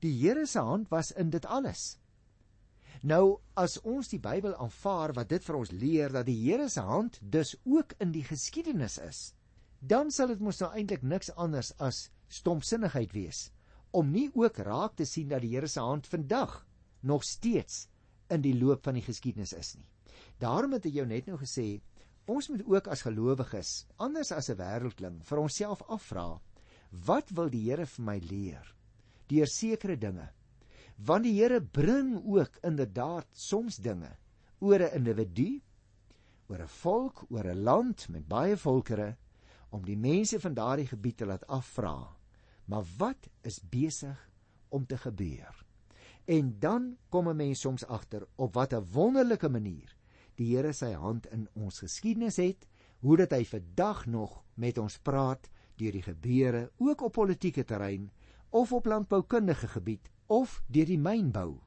Die 0.03 0.11
Here 0.19 0.45
se 0.45 0.59
hand 0.59 0.89
was 0.91 1.11
in 1.11 1.29
dit 1.29 1.45
alles. 1.45 1.97
Nou 3.01 3.39
as 3.55 3.79
ons 3.81 4.11
die 4.11 4.19
Bybel 4.19 4.55
aanvaar 4.55 5.15
wat 5.15 5.31
dit 5.31 5.43
vir 5.43 5.59
ons 5.61 5.71
leer 5.71 6.11
dat 6.11 6.27
die 6.27 6.37
Here 6.43 6.67
se 6.69 6.83
hand 6.83 7.19
dus 7.21 7.55
ook 7.63 7.95
in 8.03 8.11
die 8.11 8.25
geskiedenis 8.27 8.99
is, 8.99 9.31
dan 9.79 10.11
sal 10.11 10.35
dit 10.35 10.43
mos 10.43 10.59
nou 10.59 10.73
eintlik 10.75 11.03
niks 11.03 11.31
anders 11.39 11.71
as 11.79 12.09
stompsinnigheid 12.27 13.15
wees 13.15 13.47
om 13.93 14.09
nie 14.09 14.29
ook 14.33 14.57
raak 14.65 14.95
te 14.97 15.05
sien 15.05 15.29
dat 15.29 15.43
die 15.45 15.53
Here 15.53 15.69
se 15.69 15.81
hand 15.81 16.07
vandag 16.09 16.63
nog 17.01 17.23
steeds 17.23 17.87
in 18.33 18.41
die 18.41 18.55
loop 18.57 18.83
van 18.87 18.97
die 18.97 19.05
geskiedenis 19.05 19.53
is 19.53 19.75
nie. 19.77 19.85
Daarom 20.41 20.73
het 20.73 20.87
ek 20.89 20.97
jou 20.97 21.05
net 21.05 21.27
nou 21.29 21.37
gesê, 21.37 21.81
ons 22.25 22.47
moet 22.49 22.63
ook 22.65 22.87
as 22.89 23.03
gelowiges, 23.05 23.85
anders 23.97 24.31
as 24.31 24.49
'n 24.49 24.57
wêreldling, 24.57 25.21
vir 25.23 25.39
onsself 25.39 25.83
afvra, 25.87 26.39
wat 26.91 27.29
wil 27.29 27.49
die 27.49 27.69
Here 27.69 27.85
vir 27.85 28.05
my 28.05 28.17
leer 28.19 28.75
deur 29.27 29.47
sekere 29.47 29.95
dinge? 29.97 30.29
Want 30.97 31.23
die 31.23 31.33
Here 31.33 31.61
bring 31.61 32.23
ook 32.25 32.57
inderdaad 32.63 33.27
soms 33.33 33.77
dinge 33.77 34.17
oor 34.59 34.79
'n 34.79 34.95
individu, 34.95 35.61
oor 36.49 36.61
'n 36.61 36.67
volk, 36.67 37.25
oor 37.29 37.45
'n 37.45 37.63
land 37.63 38.09
met 38.09 38.27
baie 38.27 38.57
volkere 38.57 39.17
om 39.69 39.85
die 39.85 39.97
mense 39.97 40.39
van 40.39 40.53
daardie 40.53 40.87
gebied 40.87 41.17
te 41.17 41.25
laat 41.25 41.47
afvra 41.47 42.15
Maar 42.65 42.83
wat 42.97 43.27
is 43.41 43.59
besig 43.69 44.29
om 44.69 44.85
te 44.85 44.97
gebeur? 44.97 45.65
En 46.25 46.59
dan 46.59 46.97
kom 47.09 47.29
'n 47.29 47.35
mens 47.35 47.59
soms 47.59 47.85
agter 47.85 48.27
op 48.35 48.53
wat 48.53 48.73
'n 48.73 48.85
wonderlike 48.91 49.49
manier 49.49 49.95
die 50.35 50.55
Here 50.55 50.73
sy 50.73 50.91
hand 50.91 51.25
in 51.25 51.47
ons 51.53 51.79
geskiedenis 51.79 52.37
het, 52.37 52.67
hoe 52.99 53.17
dat 53.17 53.31
hy 53.31 53.43
vandag 53.45 54.05
nog 54.05 54.43
met 54.53 54.77
ons 54.77 54.97
praat 54.97 55.49
deur 55.75 55.91
die 55.91 56.05
gebeure, 56.05 56.71
ook 56.77 57.01
op 57.01 57.11
politieke 57.11 57.63
terrein 57.63 58.11
of 58.49 58.71
op 58.71 58.85
landboukundige 58.85 59.67
gebied 59.67 60.09
of 60.27 60.61
deur 60.67 60.85
die 60.85 60.99
mynbou 60.99 61.59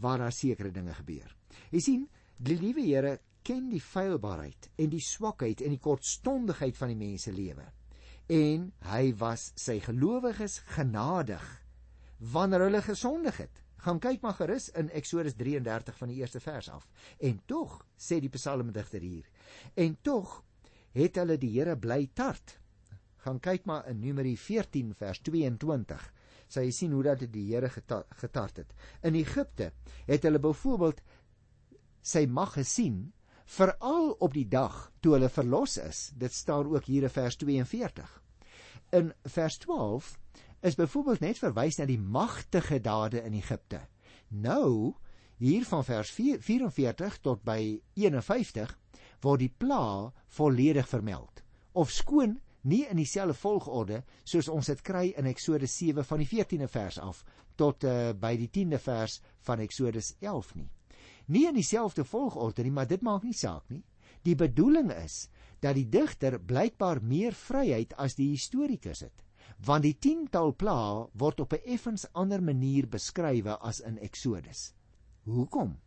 waar 0.00 0.18
daar 0.18 0.32
sekere 0.32 0.70
dinge 0.70 0.94
gebeur. 0.94 1.36
Jy 1.70 1.80
sien, 1.80 2.08
die 2.36 2.56
liewe 2.56 2.80
Here 2.80 3.18
ken 3.42 3.68
die 3.68 3.80
feilbaarheid 3.80 4.70
en 4.76 4.88
die 4.88 5.02
swakheid 5.04 5.60
en 5.60 5.70
die 5.70 5.82
kortstondigheid 5.82 6.76
van 6.76 6.88
die 6.88 6.96
mens 6.96 7.22
se 7.22 7.32
lewe 7.32 7.66
en 8.30 8.68
hy 8.92 9.10
was 9.18 9.48
sy 9.58 9.80
gelowiges 9.82 10.60
genadig 10.76 11.42
wanneer 12.32 12.68
hulle 12.68 12.82
gesondig 12.84 13.40
het. 13.42 13.62
Gaan 13.80 13.98
kyk 13.98 14.20
maar 14.22 14.36
gerus 14.36 14.68
in 14.76 14.90
Eksodus 14.94 15.34
33 15.40 15.96
van 15.96 16.10
die 16.12 16.20
eerste 16.20 16.40
vers 16.44 16.68
af. 16.68 16.86
En 17.18 17.40
tog 17.48 17.80
sê 17.96 18.20
die 18.20 18.30
psalmdigter 18.30 19.00
hier, 19.00 19.26
En 19.74 19.96
tog 20.02 20.42
het 20.92 21.16
hulle 21.16 21.38
die 21.38 21.50
Here 21.56 21.76
bly 21.76 22.10
tart. 22.14 22.58
Gaan 23.24 23.40
kyk 23.40 23.64
maar 23.66 23.88
in 23.88 24.00
Numeri 24.00 24.36
14 24.36 24.94
vers 24.94 25.20
22. 25.20 26.04
Sy 26.50 26.70
sien 26.70 26.92
hoe 26.92 27.02
dat 27.02 27.24
die 27.32 27.46
Here 27.48 27.70
getart 27.70 28.56
het. 28.56 28.74
In 29.02 29.14
Egipte 29.14 29.72
het 30.06 30.22
hulle 30.22 30.38
byvoorbeeld 30.38 31.00
sy 32.02 32.26
mag 32.26 32.54
gesien 32.54 33.12
veral 33.50 34.12
op 34.22 34.34
die 34.34 34.46
dag 34.48 34.90
toe 35.02 35.16
hulle 35.16 35.30
verlos 35.32 35.76
is. 35.82 36.10
Dit 36.14 36.34
staan 36.34 36.70
ook 36.70 36.86
hier 36.86 37.06
in 37.08 37.10
vers 37.10 37.36
42. 37.36 38.10
In 38.94 39.12
vers 39.24 39.58
12 39.58 40.18
is 40.60 40.78
byvoorbeeld 40.78 41.20
net 41.24 41.38
verwys 41.38 41.80
na 41.80 41.86
die 41.88 41.98
magtige 41.98 42.80
dade 42.80 43.22
in 43.22 43.34
Egipte. 43.34 43.80
Nou 44.28 44.94
hier 45.40 45.64
van 45.66 45.84
vers 45.84 46.10
4, 46.12 46.38
44 46.44 47.18
tot 47.24 47.42
by 47.42 47.80
51 47.98 48.76
word 49.24 49.42
die 49.42 49.52
pla 49.58 50.12
volledig 50.36 50.88
vermeld. 50.88 51.42
Of 51.72 51.90
skoon 51.90 52.38
nie 52.62 52.84
in 52.86 53.00
dieselfde 53.00 53.34
volgorde 53.34 54.02
soos 54.24 54.48
ons 54.52 54.68
dit 54.70 54.82
kry 54.84 55.08
in 55.16 55.26
Eksodus 55.30 55.74
7 55.80 56.04
van 56.04 56.22
die 56.22 56.28
14de 56.28 56.68
vers 56.68 56.98
af 57.00 57.24
tot 57.56 57.84
uh, 57.84 58.12
by 58.12 58.36
die 58.40 58.50
10de 58.52 58.78
vers 58.80 59.20
van 59.48 59.64
Eksodus 59.64 60.14
11 60.20 60.54
nie. 60.60 60.70
Nie 61.30 61.46
in 61.46 61.54
dieselfde 61.54 62.04
volgorde 62.04 62.64
nie, 62.66 62.74
maar 62.74 62.88
dit 62.90 63.02
maak 63.06 63.22
nie 63.22 63.36
saak 63.36 63.68
nie. 63.70 63.84
Die 64.26 64.34
bedoeling 64.34 64.90
is 64.92 65.28
dat 65.62 65.76
die 65.78 65.86
digter 65.88 66.38
blykbaar 66.40 67.00
meer 67.02 67.36
vryheid 67.36 67.94
as 68.00 68.16
die 68.18 68.32
historikus 68.32 69.04
het, 69.04 69.22
want 69.64 69.84
die 69.84 69.94
tiental 69.94 70.52
pla 70.56 71.06
word 71.14 71.40
op 71.40 71.52
'n 71.54 71.64
effens 71.76 72.06
ander 72.12 72.42
manier 72.42 72.88
beskrywe 72.88 73.58
as 73.60 73.80
in 73.80 73.98
Eksodus. 73.98 74.72
Hoekom? 75.24 75.78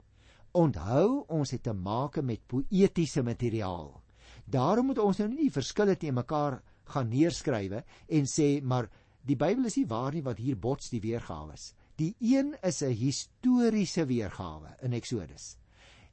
Onthou, 0.54 1.26
ons 1.28 1.52
het 1.52 1.64
te 1.64 1.74
make 1.74 2.22
met 2.22 2.48
poëtiese 2.48 3.24
materiaal. 3.24 4.02
Daarom 4.46 4.86
moet 4.86 5.00
ons 5.00 5.18
nou 5.18 5.30
nie 5.30 5.48
die 5.48 5.52
verskille 5.52 5.96
te 5.98 6.12
mekaar 6.12 6.62
gaan 6.84 7.10
neerskrywe 7.10 7.84
en 8.08 8.26
sê 8.26 8.62
maar 8.62 8.90
die 9.26 9.36
Bybel 9.36 9.66
is 9.66 9.76
nie 9.76 9.88
waar 9.88 10.14
nie 10.14 10.24
wat 10.24 10.38
hier 10.38 10.58
bots 10.60 10.90
die 10.90 11.02
weergawe 11.02 11.54
is. 11.54 11.74
Die 12.03 12.15
een 12.36 12.55
is 12.62 12.81
'n 12.83 12.95
historiese 13.00 14.05
weergawe 14.05 14.75
in 14.81 14.93
Eksodus. 14.93 15.57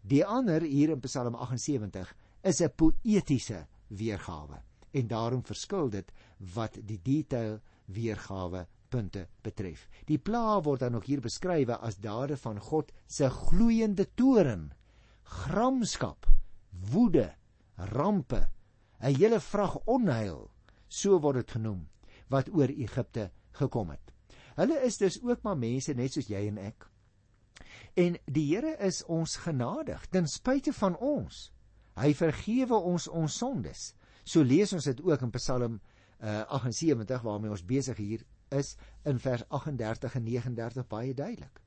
Die 0.00 0.24
ander 0.24 0.62
hier 0.62 0.90
in 0.90 1.00
Psalm 1.00 1.34
78 1.34 2.12
is 2.42 2.60
'n 2.60 2.74
poëtiese 2.76 3.66
weergawe 3.88 4.62
en 4.90 5.06
daarom 5.06 5.42
verskil 5.44 5.90
dit 5.90 6.12
wat 6.54 6.78
die 6.84 7.00
detail 7.02 7.58
weergawe 7.84 8.66
punte 8.88 9.26
betref. 9.42 9.88
Die 10.06 10.18
pla 10.18 10.60
word 10.62 10.80
dan 10.80 10.94
ook 10.94 11.04
hier 11.04 11.20
beskryf 11.20 11.68
as 11.68 11.98
dade 11.98 12.36
van 12.36 12.60
God 12.60 12.92
se 13.06 13.30
gloeiende 13.30 14.06
toren, 14.14 14.72
gramskap, 15.22 16.26
woede, 16.92 17.34
rampe, 17.74 18.48
'n 19.00 19.14
hele 19.14 19.40
vrag 19.40 19.76
onheil, 19.86 20.50
so 20.88 21.18
word 21.18 21.36
dit 21.36 21.50
genoem, 21.50 21.88
wat 22.28 22.48
oor 22.48 22.68
Egipte 22.68 23.30
gekom 23.50 23.90
het. 23.90 24.10
Hulle 24.60 24.80
is 24.84 24.98
dus 25.00 25.16
ook 25.22 25.42
maar 25.42 25.56
mense 25.58 25.94
net 25.96 26.12
soos 26.12 26.28
jy 26.28 26.42
en 26.50 26.58
ek. 26.60 26.84
En 27.98 28.18
die 28.26 28.44
Here 28.50 28.76
is 28.86 29.00
ons 29.08 29.38
genadig 29.44 30.04
ten 30.12 30.28
spyte 30.28 30.74
van 30.76 30.96
ons. 30.96 31.48
Hy 31.96 32.12
vergewe 32.14 32.76
ons 32.76 33.08
ons 33.08 33.38
sondes. 33.42 33.90
So 34.24 34.44
lees 34.44 34.72
ons 34.76 34.86
dit 34.86 35.00
ook 35.02 35.24
in 35.24 35.32
Psalm 35.34 35.80
uh, 36.20 36.44
78 36.60 37.24
waarmee 37.24 37.50
ons 37.50 37.64
besig 37.64 37.98
hier 37.98 38.26
is 38.54 38.76
in 39.08 39.18
vers 39.22 39.44
38 39.48 40.14
en 40.20 40.24
39 40.28 40.86
baie 40.90 41.14
duidelik. 41.14 41.60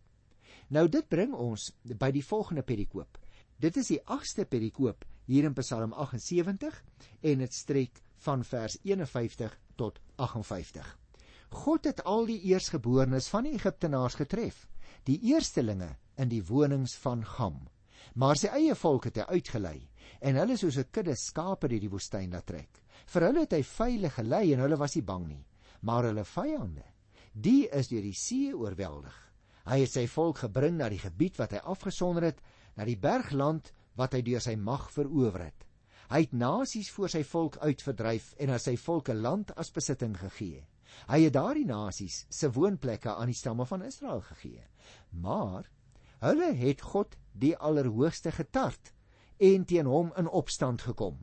Nou 0.69 0.87
dit 0.87 1.09
bring 1.09 1.33
ons 1.33 1.71
by 1.99 2.11
die 2.13 2.25
volgende 2.25 2.63
perikoop. 2.63 3.19
Dit 3.59 3.77
is 3.77 3.89
die 3.93 4.01
8ste 4.05 4.45
perikoop 4.49 5.05
hier 5.25 5.47
in 5.49 5.55
Psalm 5.59 5.93
78 5.93 6.83
en 7.21 7.45
dit 7.45 7.53
strek 7.53 8.03
van 8.25 8.43
vers 8.47 8.77
51 8.83 9.57
tot 9.75 9.99
58. 10.15 11.02
God 11.53 11.85
het 11.85 12.01
al 12.09 12.25
die 12.25 12.39
eersgeborenes 12.49 13.29
van 13.29 13.47
die 13.47 13.53
Egiptenaars 13.53 14.17
getref, 14.19 14.65
die 15.05 15.19
eerstelinge 15.31 15.93
in 16.17 16.29
die 16.29 16.41
wonings 16.43 16.95
van 17.03 17.23
Gam. 17.25 17.61
Maar 18.15 18.37
sy 18.39 18.49
eie 18.57 18.75
volk 18.75 19.07
het 19.09 19.21
hy 19.21 19.39
uitgelei 19.39 19.79
en 20.19 20.35
hulle 20.35 20.57
soos 20.57 20.77
'n 20.77 20.91
kudde 20.91 21.15
skape 21.15 21.67
deur 21.67 21.79
die 21.79 21.93
woestyn 21.93 22.31
laat 22.31 22.45
trek. 22.45 22.83
Vir 23.05 23.21
hulle 23.21 23.41
het 23.45 23.53
hy 23.53 23.63
veilig 23.63 24.13
gelei 24.13 24.53
en 24.53 24.59
hulle 24.59 24.77
was 24.77 24.95
nie 24.95 25.05
bang 25.05 25.27
nie 25.27 25.45
maar 25.83 26.07
hulle 26.07 26.23
vyande, 26.25 26.85
die 27.33 27.67
is 27.75 27.89
deur 27.91 28.03
die 28.05 28.15
see 28.15 28.53
oorweldig. 28.55 29.15
Hy 29.67 29.79
het 29.83 29.93
sy 29.93 30.05
volk 30.11 30.43
gebring 30.43 30.77
na 30.79 30.89
die 30.91 31.01
gebied 31.01 31.39
wat 31.39 31.55
hy 31.55 31.61
afgesonder 31.71 32.29
het, 32.31 32.39
na 32.75 32.87
die 32.87 32.99
bergland 32.99 33.71
wat 33.99 34.15
hy 34.15 34.23
deur 34.25 34.43
sy 34.43 34.55
mag 34.59 34.89
verower 34.91 35.47
het. 35.49 35.65
Hy 36.11 36.23
het 36.25 36.35
nasies 36.35 36.91
voor 36.93 37.11
sy 37.11 37.23
volk 37.27 37.57
uitverdryf 37.63 38.33
en 38.43 38.53
aan 38.53 38.61
sy 38.61 38.75
volke 38.79 39.15
land 39.15 39.53
as 39.59 39.71
besitting 39.75 40.15
gegee. 40.19 40.63
Hy 41.07 41.19
het 41.25 41.33
daardie 41.33 41.65
nasies 41.65 42.25
se 42.29 42.51
woonplekke 42.51 43.15
aan 43.15 43.31
die 43.31 43.37
stamme 43.37 43.65
van 43.65 43.83
Israel 43.83 44.21
gegee. 44.21 44.63
Maar 45.09 45.69
hulle 46.23 46.53
het 46.53 46.81
God 46.81 47.17
die 47.31 47.55
Allerhoogste 47.57 48.31
getart 48.31 48.93
en 49.37 49.65
teen 49.65 49.85
hom 49.85 50.13
in 50.17 50.27
opstand 50.27 50.81
gekom. 50.81 51.17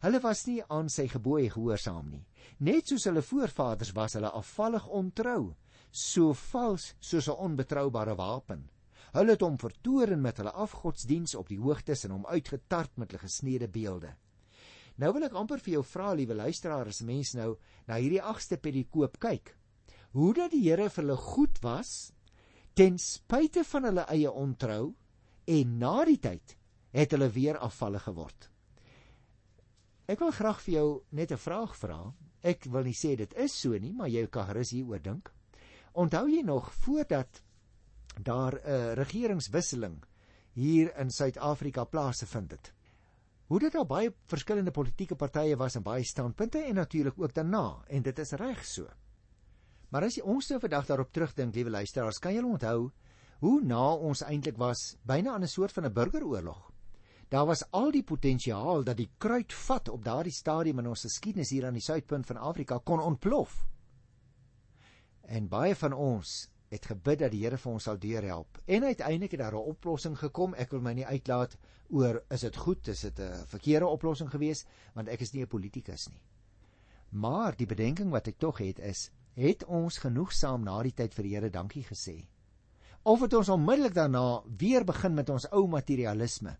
Hulle 0.00 0.20
was 0.20 0.44
nie 0.46 0.60
aan 0.68 0.88
sy 0.92 1.06
gebooie 1.08 1.50
gehoorsaam 1.50 2.10
nie. 2.10 2.24
Net 2.58 2.88
soos 2.88 3.06
hulle 3.08 3.24
voorvaders 3.24 3.92
was 3.96 4.16
hulle 4.16 4.30
afvallig 4.30 4.86
ontrou, 4.86 5.54
so 5.90 6.32
vals 6.52 6.94
soos 7.00 7.28
'n 7.28 7.40
onbetroubare 7.48 8.14
wapen. 8.14 8.68
Hulle 9.12 9.32
het 9.32 9.40
hom 9.40 9.58
vertoren 9.58 10.20
met 10.20 10.36
hulle 10.36 10.52
afgodsdiens 10.52 11.34
op 11.34 11.48
die 11.48 11.60
hoogtes 11.60 12.04
en 12.04 12.10
hom 12.10 12.26
uitgetart 12.26 12.96
met 12.96 13.10
hulle 13.10 13.22
gesneede 13.22 13.68
beelde. 13.68 14.14
Nou 14.96 15.12
wil 15.12 15.26
ek 15.28 15.36
amper 15.36 15.60
vir 15.60 15.76
jou 15.76 15.84
vra, 15.84 16.12
liewe 16.16 16.34
luisteraar, 16.34 16.88
as 16.88 17.02
mens 17.04 17.34
nou 17.36 17.56
na 17.88 17.98
hierdie 18.00 18.22
agste 18.22 18.56
pedikoop 18.56 19.18
kyk, 19.20 19.52
hoe 20.16 20.32
dat 20.34 20.54
die 20.54 20.62
Here 20.64 20.88
vir 20.88 21.04
hulle 21.04 21.16
goed 21.20 21.58
was 21.64 22.12
ten 22.76 22.98
spyte 23.00 23.64
van 23.64 23.88
hulle 23.88 24.04
eie 24.12 24.30
ontrou 24.30 24.94
en 25.46 25.78
na 25.80 25.96
die 26.08 26.18
tyd 26.20 26.56
het 26.96 27.12
hulle 27.12 27.28
weer 27.32 27.58
afvallig 27.60 28.04
geword. 28.08 28.48
Ek 30.06 30.20
wil 30.22 30.32
graag 30.32 30.60
vir 30.64 30.74
jou 30.74 30.88
net 31.10 31.32
'n 31.32 31.40
vraag 31.40 31.74
vra. 31.76 32.14
Ek 32.42 32.64
wil 32.64 32.84
nie 32.84 32.94
sê 32.94 33.16
dit 33.16 33.32
is 33.34 33.52
so 33.52 33.78
nie, 33.78 33.92
maar 33.92 34.08
jy 34.08 34.26
kan 34.26 34.46
gerus 34.46 34.70
hieroor 34.70 35.02
dink. 35.02 35.32
Onthou 35.94 36.28
jy 36.28 36.42
nog 36.42 36.72
voordat 36.72 37.42
daar 38.22 38.54
'n 38.54 38.94
regeringswisseling 38.94 40.04
hier 40.54 40.92
in 40.98 41.10
Suid-Afrika 41.10 41.84
plaasgevind 41.84 42.50
het? 42.50 42.75
Hoe 43.46 43.60
dit 43.62 43.74
al 43.78 43.86
baie 43.86 44.10
verskillende 44.26 44.72
politieke 44.74 45.14
partye 45.14 45.56
was 45.56 45.76
en 45.78 45.84
baie 45.86 46.04
standpunte 46.04 46.64
en 46.66 46.74
natuurlik 46.74 47.18
ook 47.18 47.34
daarna 47.34 47.84
en 47.86 48.02
dit 48.02 48.18
is 48.18 48.32
reg 48.40 48.64
so. 48.66 48.86
Maar 49.90 50.08
as 50.08 50.16
jy 50.18 50.24
ons 50.26 50.48
nou 50.50 50.58
vandag 50.60 50.86
daarop 50.88 51.12
terugdink, 51.14 51.54
liewe 51.54 51.70
luisteraars, 51.70 52.18
kan 52.18 52.34
julle 52.34 52.50
onthou 52.50 52.90
hoe 53.44 53.60
na 53.62 53.92
ons 53.94 54.24
eintlik 54.26 54.56
was 54.58 54.96
byna 55.06 55.34
aan 55.34 55.44
'n 55.44 55.48
soort 55.48 55.72
van 55.72 55.84
'n 55.84 55.92
burgeroorlog? 55.92 56.72
Daar 57.28 57.46
was 57.46 57.64
al 57.70 57.90
die 57.90 58.02
potensiaal 58.02 58.84
dat 58.84 58.96
die 58.96 59.10
kruitvat 59.18 59.88
op 59.88 60.04
daardie 60.04 60.32
stadium 60.32 60.78
in 60.78 60.88
ons 60.88 61.02
geskiedenis 61.02 61.50
hier 61.50 61.66
aan 61.66 61.74
die 61.74 61.82
suidpunt 61.82 62.26
van 62.26 62.36
Afrika 62.36 62.78
kon 62.78 63.00
ontplof. 63.00 63.66
En 65.20 65.48
baie 65.48 65.74
van 65.74 65.92
ons 65.92 66.50
het 66.68 66.86
gebid 66.86 67.18
dat 67.18 67.30
die 67.30 67.42
Here 67.44 67.58
vir 67.58 67.72
ons 67.72 67.86
sal 67.88 67.98
deurhelp. 67.98 68.58
En 68.66 68.84
uiteindelik 68.84 69.30
het 69.30 69.40
daar 69.40 69.54
'n 69.54 69.70
oplossing 69.72 70.18
gekom. 70.18 70.54
Ek 70.54 70.70
wil 70.70 70.80
my 70.80 70.92
nie 70.92 71.06
uitlaat 71.06 71.56
oor 71.88 72.22
is 72.30 72.40
dit 72.40 72.56
goed, 72.56 72.88
is 72.88 73.00
dit 73.00 73.18
'n 73.20 73.46
verkeerde 73.46 73.86
oplossing 73.86 74.30
gewees, 74.30 74.64
want 74.94 75.08
ek 75.08 75.20
is 75.20 75.32
nie 75.32 75.42
'n 75.42 75.48
politikus 75.48 76.08
nie. 76.08 76.22
Maar 77.10 77.56
die 77.56 77.66
bedenking 77.66 78.10
wat 78.10 78.26
ek 78.26 78.38
tog 78.38 78.58
het 78.58 78.78
is, 78.78 79.10
het 79.34 79.64
ons 79.64 79.98
genoegsaam 79.98 80.62
na 80.62 80.82
die 80.82 80.94
tyd 80.94 81.14
vir 81.14 81.22
die 81.22 81.34
Here 81.34 81.50
dankie 81.50 81.84
gesê? 81.84 82.26
Of 83.02 83.20
het 83.20 83.34
ons 83.34 83.48
onmiddellik 83.48 83.94
daarna 83.94 84.42
weer 84.58 84.84
begin 84.84 85.14
met 85.14 85.28
ons 85.28 85.50
ou 85.50 85.68
materialisme? 85.68 86.58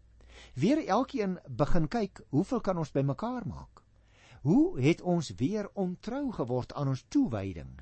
weer 0.55 0.87
elkeen 0.87 1.39
begin 1.49 1.89
kyk, 1.89 2.21
hoeveel 2.29 2.61
kan 2.61 2.79
ons 2.79 2.93
bymekaar 2.93 3.47
maak? 3.47 3.83
Hoe 4.43 4.81
het 4.81 5.01
ons 5.01 5.33
weer 5.37 5.69
ontrou 5.75 6.31
geword 6.33 6.75
aan 6.75 6.89
ons 6.89 7.05
toewyding? 7.09 7.73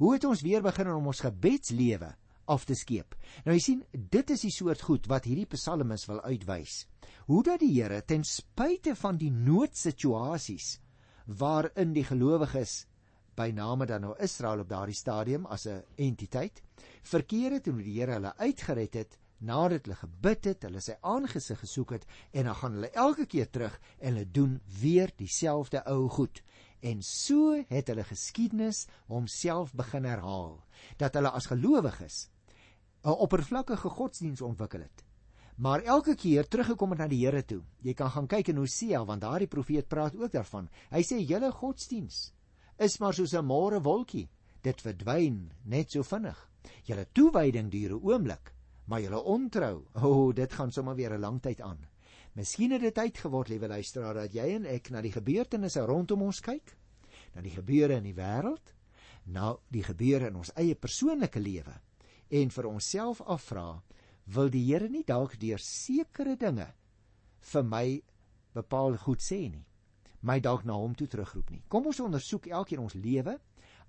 Hoe 0.00 0.12
het 0.14 0.24
ons 0.24 0.42
weer 0.42 0.62
begin 0.62 0.92
om 0.92 1.06
ons 1.06 1.24
gebedslewe 1.24 2.14
af 2.50 2.64
te 2.64 2.74
skeep? 2.74 3.16
Nou 3.44 3.56
jy 3.56 3.62
sien, 3.62 3.82
dit 3.92 4.30
is 4.30 4.46
die 4.46 4.54
soort 4.54 4.82
goed 4.82 5.08
wat 5.10 5.26
hierdie 5.28 5.48
psalmis 5.50 6.06
wil 6.10 6.22
uitwys. 6.22 6.86
Hoe 7.26 7.42
dat 7.46 7.60
die 7.60 7.72
Here 7.74 8.02
ten 8.04 8.24
spyte 8.24 8.96
van 8.98 9.18
die 9.20 9.30
noodsituasies 9.30 10.78
waarin 11.26 11.92
die 11.94 12.04
gelowiges 12.04 12.86
by 13.38 13.50
name 13.54 13.86
dan 13.88 14.04
nou 14.04 14.14
Israel 14.20 14.60
op 14.64 14.68
daardie 14.68 14.96
stadium 14.96 15.46
as 15.46 15.66
'n 15.66 15.82
entiteit 15.96 16.62
verkeer 17.02 17.52
het 17.52 17.66
en 17.66 17.74
hoe 17.74 17.82
die 17.82 18.00
Here 18.00 18.12
hulle 18.12 18.36
uitgered 18.36 18.94
het, 18.94 19.18
nadat 19.38 19.86
hulle 19.86 19.96
gebid 19.98 20.44
het, 20.44 20.62
hulle 20.62 20.80
sy 20.80 20.94
aangesig 21.00 21.58
gesoek 21.60 21.90
het 21.96 22.06
en 22.32 22.44
dan 22.44 22.54
gaan 22.54 22.72
hulle 22.78 22.90
elke 22.90 23.26
keer 23.26 23.50
terug 23.50 23.80
en 23.98 24.14
hulle 24.14 24.30
doen 24.30 24.60
weer 24.80 25.10
dieselfde 25.16 25.82
ou 25.86 26.08
goed. 26.08 26.42
En 26.82 27.02
so 27.02 27.54
het 27.68 27.88
hulle 27.88 28.04
geskiedenis 28.04 28.86
homself 29.06 29.72
begin 29.78 30.04
herhaal 30.04 30.58
dat 30.98 31.14
hulle 31.14 31.30
as 31.30 31.46
gelowiges 31.46 32.28
'n 33.04 33.18
oppervlakkige 33.26 33.88
godsdiens 33.88 34.42
ontwikkel 34.42 34.80
het. 34.80 35.04
maar 35.56 35.82
elke 35.82 36.14
keer 36.14 36.48
teruggekom 36.48 36.90
het 36.90 36.98
na 36.98 37.08
die 37.08 37.20
Here 37.24 37.44
toe. 37.44 37.62
Jy 37.82 37.94
kan 37.94 38.10
gaan 38.10 38.26
kyk 38.26 38.48
in 38.48 38.56
Hosea 38.56 39.04
want 39.04 39.22
daardie 39.22 39.48
profeet 39.48 39.88
praat 39.88 40.16
ook 40.16 40.32
daarvan. 40.32 40.68
Hy 40.90 41.02
sê 41.02 41.20
julle 41.20 41.52
godsdiens 41.52 42.32
is 42.78 42.98
maar 42.98 43.14
soos 43.14 43.34
'n 43.34 43.46
môre 43.46 43.80
wolkie. 43.82 44.28
Dit 44.62 44.80
verdwyn 44.80 45.52
net 45.64 45.90
so 45.90 46.02
vinnig. 46.02 46.48
Julle 46.84 47.06
toewyding 47.12 47.70
duur 47.70 47.90
'n 47.90 48.02
oomblik, 48.02 48.54
maar 48.86 49.00
julle 49.00 49.22
ontrou, 49.22 49.84
o, 49.94 50.08
oh, 50.08 50.34
dit 50.34 50.52
gaan 50.52 50.72
sommer 50.72 50.94
weer 50.94 51.14
'n 51.14 51.20
lang 51.20 51.40
tyd 51.40 51.60
aan. 51.60 51.78
Miskien 52.38 52.72
het 52.72 52.80
dit 52.80 52.94
tyd 52.96 53.18
geword, 53.20 53.50
liewe 53.52 53.68
luisteraar, 53.68 54.22
dat 54.24 54.34
jy 54.34 54.46
en 54.56 54.68
ek 54.70 54.88
na 54.90 55.02
die 55.04 55.12
gebeurtenisse 55.12 55.82
rondom 55.84 56.22
ons 56.24 56.40
kyk, 56.44 56.74
na 57.34 57.42
die 57.44 57.52
gebeure 57.52 57.98
in 58.00 58.06
die 58.08 58.16
wêreld, 58.16 58.72
na 59.26 59.52
die 59.70 59.84
gebeure 59.84 60.30
in 60.32 60.38
ons 60.40 60.52
eie 60.58 60.74
persoonlike 60.74 61.40
lewe 61.40 61.74
en 62.32 62.50
vir 62.50 62.68
onsself 62.70 63.20
afvra, 63.28 63.82
wil 64.32 64.48
die 64.50 64.64
Here 64.64 64.88
nie 64.88 65.04
dalk 65.04 65.36
deur 65.38 65.60
sekere 65.60 66.36
dinge 66.38 66.68
vir 67.52 67.64
my 67.66 67.86
bepaal 68.54 68.96
goed 69.02 69.22
sê 69.22 69.42
nie 69.50 69.66
my 70.22 70.38
dalk 70.38 70.64
na 70.64 70.76
hom 70.78 70.94
toe 70.94 71.08
terugroep 71.10 71.50
nie. 71.50 71.64
Kom 71.68 71.88
ons 71.90 72.00
ondersoek 72.00 72.46
elkeen 72.46 72.82
ons 72.82 72.94
lewe 72.94 73.34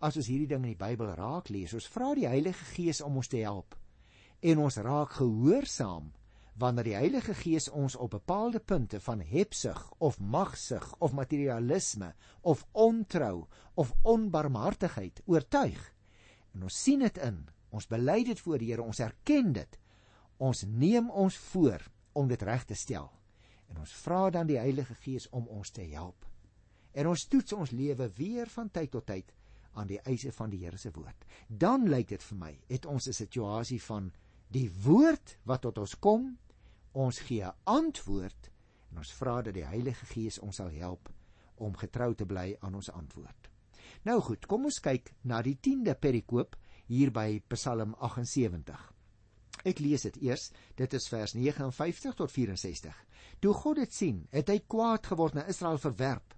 as 0.03 0.17
ons 0.17 0.27
hierdie 0.27 0.49
ding 0.49 0.63
in 0.65 0.73
die 0.73 0.79
Bybel 0.79 1.13
raak 1.13 1.51
lees. 1.53 1.75
Ons 1.77 1.85
vra 1.93 2.13
die 2.17 2.25
Heilige 2.25 2.65
Gees 2.73 3.03
om 3.05 3.19
ons 3.21 3.29
te 3.29 3.43
help 3.45 3.77
en 4.43 4.59
ons 4.65 4.77
raak 4.83 5.13
gehoorsaam 5.19 6.09
wanneer 6.53 6.83
die 6.83 6.95
Heilige 6.95 7.33
Gees 7.33 7.69
ons 7.69 7.95
op 7.95 8.11
bepaalde 8.13 8.59
punte 8.59 8.99
van 9.01 9.21
hebsug 9.21 9.93
of 9.97 10.19
magsug 10.19 10.95
of 10.99 11.13
materialisme 11.13 12.13
of 12.41 12.65
ontrou 12.71 13.45
of 13.73 13.93
onbarmhartigheid 14.01 15.21
oortuig. 15.25 15.93
En 16.53 16.63
ons 16.63 16.81
sien 16.83 16.99
dit 16.99 17.17
in, 17.17 17.39
ons 17.69 17.87
bely 17.87 18.23
dit 18.23 18.39
voor 18.39 18.61
die 18.61 18.69
Here, 18.69 18.85
ons 18.85 18.99
erken 18.99 19.53
dit. 19.53 19.79
Ons 20.37 20.63
neem 20.67 21.09
ons 21.09 21.37
voor 21.37 21.81
om 22.13 22.27
dit 22.27 22.41
reg 22.41 22.65
te 22.69 22.77
stel. 22.77 23.09
En 23.69 23.81
ons 23.81 23.95
vra 24.03 24.29
dan 24.29 24.47
die 24.47 24.59
Heilige 24.61 24.95
Gees 25.01 25.29
om 25.29 25.47
ons 25.47 25.71
te 25.73 25.81
help. 25.81 26.27
En 26.93 27.09
ons 27.09 27.27
toets 27.27 27.53
ons 27.53 27.71
lewe 27.73 28.09
weer 28.17 28.49
van 28.53 28.69
tyd 28.69 28.91
tot 28.93 29.05
tyd 29.09 29.33
aan 29.73 29.89
die 29.89 29.99
eise 30.05 30.31
van 30.31 30.51
die 30.53 30.61
Here 30.61 30.77
se 30.77 30.91
woord. 30.93 31.25
Dan 31.47 31.89
lyk 31.89 32.11
dit 32.13 32.23
vir 32.23 32.37
my, 32.37 32.53
het 32.69 32.85
ons 32.85 33.07
'n 33.07 33.13
situasie 33.13 33.81
van 33.81 34.11
die 34.53 34.69
woord 34.83 35.37
wat 35.43 35.61
tot 35.61 35.77
ons 35.77 35.95
kom, 35.99 36.37
ons 36.93 37.19
gee 37.27 37.49
antwoord 37.65 38.49
en 38.91 39.01
ons 39.01 39.13
vra 39.17 39.41
dat 39.41 39.55
die 39.57 39.65
Heilige 39.65 40.05
Gees 40.13 40.39
ons 40.39 40.61
sal 40.61 40.71
help 40.77 41.09
om 41.57 41.75
getrou 41.77 42.13
te 42.15 42.25
bly 42.29 42.53
aan 42.61 42.75
ons 42.75 42.91
antwoord. 42.93 43.49
Nou 44.05 44.19
goed, 44.21 44.45
kom 44.45 44.65
ons 44.69 44.81
kyk 44.83 45.13
na 45.23 45.41
die 45.45 45.55
10de 45.55 45.95
perikoop 45.99 46.57
hier 46.91 47.11
by 47.13 47.39
Psalm 47.53 47.95
78. 47.99 48.93
Ek 49.63 49.79
lees 49.79 50.03
dit 50.09 50.17
eers. 50.27 50.49
Dit 50.75 50.93
is 50.93 51.07
vers 51.07 51.33
59 51.37 52.15
tot 52.19 52.31
64. 52.31 52.95
Toe 53.39 53.53
God 53.55 53.79
dit 53.79 53.93
sien, 53.93 54.23
het 54.33 54.49
hy 54.51 54.59
kwaad 54.67 55.07
geword 55.07 55.37
na 55.37 55.45
Israel 55.47 55.79
verwerp. 55.79 56.35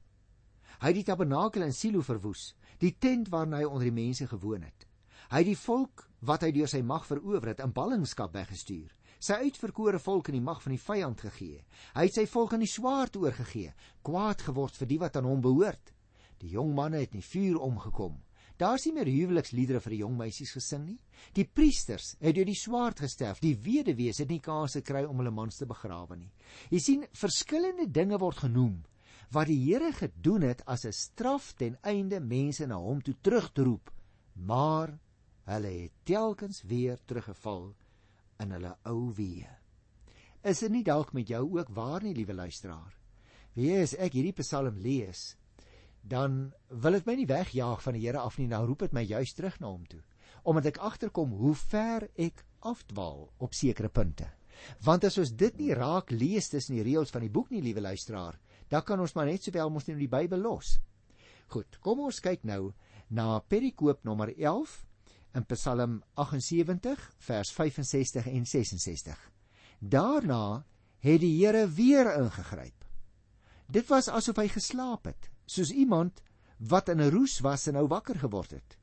Hy 0.81 0.91
het 0.91 0.99
die 0.99 1.07
tabernakel 1.07 1.63
in 1.65 1.73
Silo 1.73 2.03
verwoes, 2.03 2.51
die 2.83 2.93
tent 2.99 3.31
waarin 3.33 3.55
hy 3.55 3.63
onder 3.63 3.87
die 3.87 3.95
mense 3.95 4.27
gewoon 4.27 4.65
het. 4.67 4.85
Hy 5.31 5.41
het 5.41 5.49
die 5.49 5.57
volk 5.57 6.05
wat 6.25 6.43
hy 6.45 6.51
deur 6.53 6.69
sy 6.69 6.81
mag 6.85 7.05
verower 7.07 7.53
het 7.53 7.63
in 7.63 7.73
ballingskap 7.73 8.35
weggestuur. 8.35 8.91
Sy 9.25 9.39
uitverkore 9.47 9.97
volk 9.97 10.27
in 10.29 10.35
die 10.37 10.43
mag 10.45 10.59
van 10.61 10.75
die 10.75 10.81
vyand 10.81 11.23
gegee. 11.25 11.63
Hy 11.95 12.03
het 12.05 12.17
sy 12.19 12.27
volk 12.29 12.51
aan 12.53 12.61
die 12.61 12.69
swaard 12.69 13.15
oorgegee, 13.17 13.71
kwaad 14.05 14.43
geword 14.45 14.75
vir 14.77 14.89
die 14.91 14.99
wat 15.01 15.15
aan 15.17 15.25
hom 15.25 15.39
behoort. 15.41 15.93
Die 16.43 16.51
jong 16.53 16.75
manne 16.77 16.99
het 17.01 17.15
in 17.15 17.23
die 17.23 17.29
vuur 17.31 17.57
omgekom. 17.65 18.19
Daar's 18.61 18.85
nie 18.85 18.93
meer 18.95 19.09
huweliksliedere 19.09 19.81
vir 19.81 19.95
die 19.95 20.01
jong 20.03 20.13
meisies 20.19 20.53
gesing 20.55 20.83
nie. 20.85 20.99
Die 21.33 21.47
priesters 21.47 22.13
het 22.19 22.37
deur 22.37 22.45
die 22.47 22.59
swaard 22.59 23.01
gesterf. 23.01 23.41
Die 23.41 23.55
weduwees 23.65 24.21
het 24.21 24.29
nie 24.29 24.43
kans 24.43 24.77
gekry 24.77 25.01
om 25.09 25.17
hulle 25.19 25.33
mans 25.33 25.57
te 25.57 25.65
begrawe 25.67 26.19
nie. 26.19 26.29
Jy 26.69 26.81
sien, 26.83 27.07
verskillende 27.17 27.89
dinge 27.89 28.19
word 28.21 28.45
genoem 28.45 28.83
wat 29.33 29.49
die 29.49 29.57
Here 29.57 29.89
gedoen 29.91 30.45
het 30.45 30.61
as 30.69 30.85
'n 30.85 30.93
straf 30.93 31.53
ten 31.57 31.77
einde 31.81 32.19
mense 32.19 32.67
na 32.67 32.77
hom 32.77 33.01
toe 33.01 33.15
terug 33.21 33.49
te 33.51 33.63
roep. 33.63 33.89
Maar 34.35 34.99
hulle 35.45 35.71
het 35.81 35.91
telkens 36.03 36.61
weer 36.61 36.99
teruggeval 37.05 37.73
in 38.39 38.51
hulle 38.51 38.75
ou 38.85 39.11
weë. 39.15 39.53
Is 40.45 40.61
dit 40.61 40.71
nie 40.71 40.83
dalk 40.85 41.13
met 41.13 41.29
jou 41.29 41.43
ook 41.57 41.69
waar 41.73 42.03
nie, 42.03 42.13
liewe 42.13 42.33
luisteraar? 42.33 42.93
Wie 43.55 43.71
is 43.71 43.95
ek 43.97 44.13
hierdie 44.13 44.35
Psalm 44.41 44.77
lees? 44.77 45.33
dan 46.07 46.53
wil 46.69 46.97
dit 46.99 47.07
my 47.07 47.15
nie 47.17 47.29
wegjaag 47.29 47.81
van 47.81 47.97
die 47.97 48.03
Here 48.05 48.21
af 48.21 48.37
nie, 48.37 48.47
dan 48.49 48.67
roep 48.69 48.85
dit 48.85 48.93
my 48.93 49.01
juis 49.01 49.33
terug 49.33 49.57
na 49.59 49.71
hom 49.71 49.85
toe, 49.89 50.01
omdat 50.45 50.69
ek 50.69 50.81
agterkom 50.85 51.33
hoe 51.39 51.55
ver 51.57 52.05
ek 52.13 52.43
afdwaal 52.65 53.25
op 53.41 53.57
sekere 53.57 53.89
punte. 53.89 54.27
Want 54.85 55.05
as 55.09 55.17
ons 55.21 55.33
dit 55.35 55.57
nie 55.59 55.73
raak 55.75 56.13
lees 56.13 56.49
tussen 56.49 56.77
die 56.77 56.85
reëls 56.85 57.11
van 57.13 57.25
die 57.25 57.33
boek 57.33 57.49
nie, 57.51 57.63
liewe 57.65 57.81
luisteraar, 57.81 58.37
dan 58.69 58.85
kan 58.85 59.01
ons 59.01 59.15
maar 59.17 59.27
net 59.29 59.43
sowel 59.43 59.73
mos 59.73 59.89
net 59.89 59.97
die 59.99 60.09
Bybel 60.09 60.45
los. 60.45 60.77
Goed, 61.49 61.79
kom 61.81 62.05
ons 62.05 62.21
kyk 62.21 62.45
nou 62.45 62.71
na 63.09 63.39
perikoop 63.41 64.05
nommer 64.05 64.31
11 64.37 64.84
in 65.35 65.45
Psalm 65.51 65.99
78 66.13 67.11
vers 67.27 67.51
65 67.51 68.27
en 68.31 68.45
66. 68.45 69.31
Daarna 69.79 70.63
het 70.99 71.21
die 71.21 71.35
Here 71.37 71.67
weer 71.67 72.09
ingegryp. 72.15 72.85
Dit 73.67 73.89
was 73.89 74.09
asof 74.09 74.37
hy 74.37 74.47
geslaap 74.53 75.09
het 75.09 75.29
soos 75.45 75.71
iemand 75.71 76.21
wat 76.57 76.89
in 76.89 77.01
'n 77.01 77.11
roes 77.11 77.39
was 77.39 77.67
en 77.67 77.73
nou 77.73 77.87
wakker 77.87 78.19
geword 78.19 78.51
het. 78.51 78.77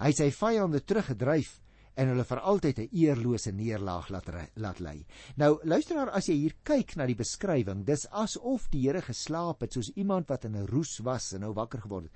Hy 0.00 0.06
het 0.06 0.16
sy 0.16 0.30
vyande 0.30 0.80
teruggedryf 0.80 1.60
en 1.94 2.08
hulle 2.08 2.24
vir 2.24 2.40
altyd 2.40 2.78
'n 2.78 2.88
eerlose 2.92 3.52
neerlaag 3.52 4.08
laat 4.08 4.28
laat 4.54 4.78
lê. 4.80 5.04
Nou 5.36 5.60
luisteraar, 5.64 6.10
as 6.10 6.26
jy 6.28 6.34
hier 6.34 6.54
kyk 6.62 6.96
na 6.96 7.06
die 7.06 7.14
beskrywing, 7.14 7.84
dis 7.84 8.06
asof 8.10 8.68
die 8.70 8.86
Here 8.86 9.02
geslaap 9.02 9.60
het 9.60 9.72
soos 9.72 9.92
iemand 9.96 10.28
wat 10.28 10.44
in 10.44 10.56
'n 10.56 10.66
roes 10.66 10.98
was 10.98 11.32
en 11.32 11.40
nou 11.40 11.52
wakker 11.52 11.80
geword 11.80 12.04
het. 12.04 12.12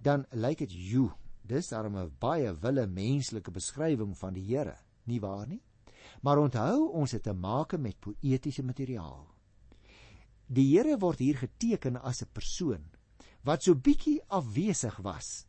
Dan 0.00 0.26
lyk 0.30 0.58
dit 0.58 0.72
jo, 0.72 1.12
dis 1.44 1.68
daarom 1.68 1.96
'n 1.96 2.16
baie 2.20 2.52
wille 2.52 2.86
menslike 2.86 3.50
beskrywing 3.50 4.16
van 4.16 4.34
die 4.34 4.44
Here, 4.44 4.76
nie 5.04 5.20
waar 5.20 5.46
nie? 5.46 5.62
Maar 6.22 6.38
onthou, 6.38 6.88
ons 6.92 7.12
het 7.12 7.22
te 7.22 7.32
make 7.32 7.78
met 7.78 8.00
poëtiese 8.00 8.62
materiaal. 8.62 9.26
Die 10.46 10.76
Here 10.76 10.98
word 10.98 11.18
hier 11.18 11.36
geteken 11.36 11.96
as 12.02 12.22
'n 12.22 12.32
persoon 12.32 12.84
wat 13.44 13.62
so 13.62 13.74
bietjie 13.74 14.20
afwesig 14.28 14.96
was. 15.04 15.46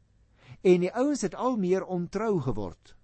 En 0.61 0.81
die 0.81 0.91
ouens 0.91 1.21
het 1.21 1.35
al 1.35 1.57
meer 1.57 1.85
ontrou 1.85 2.41
geword. 2.41 2.95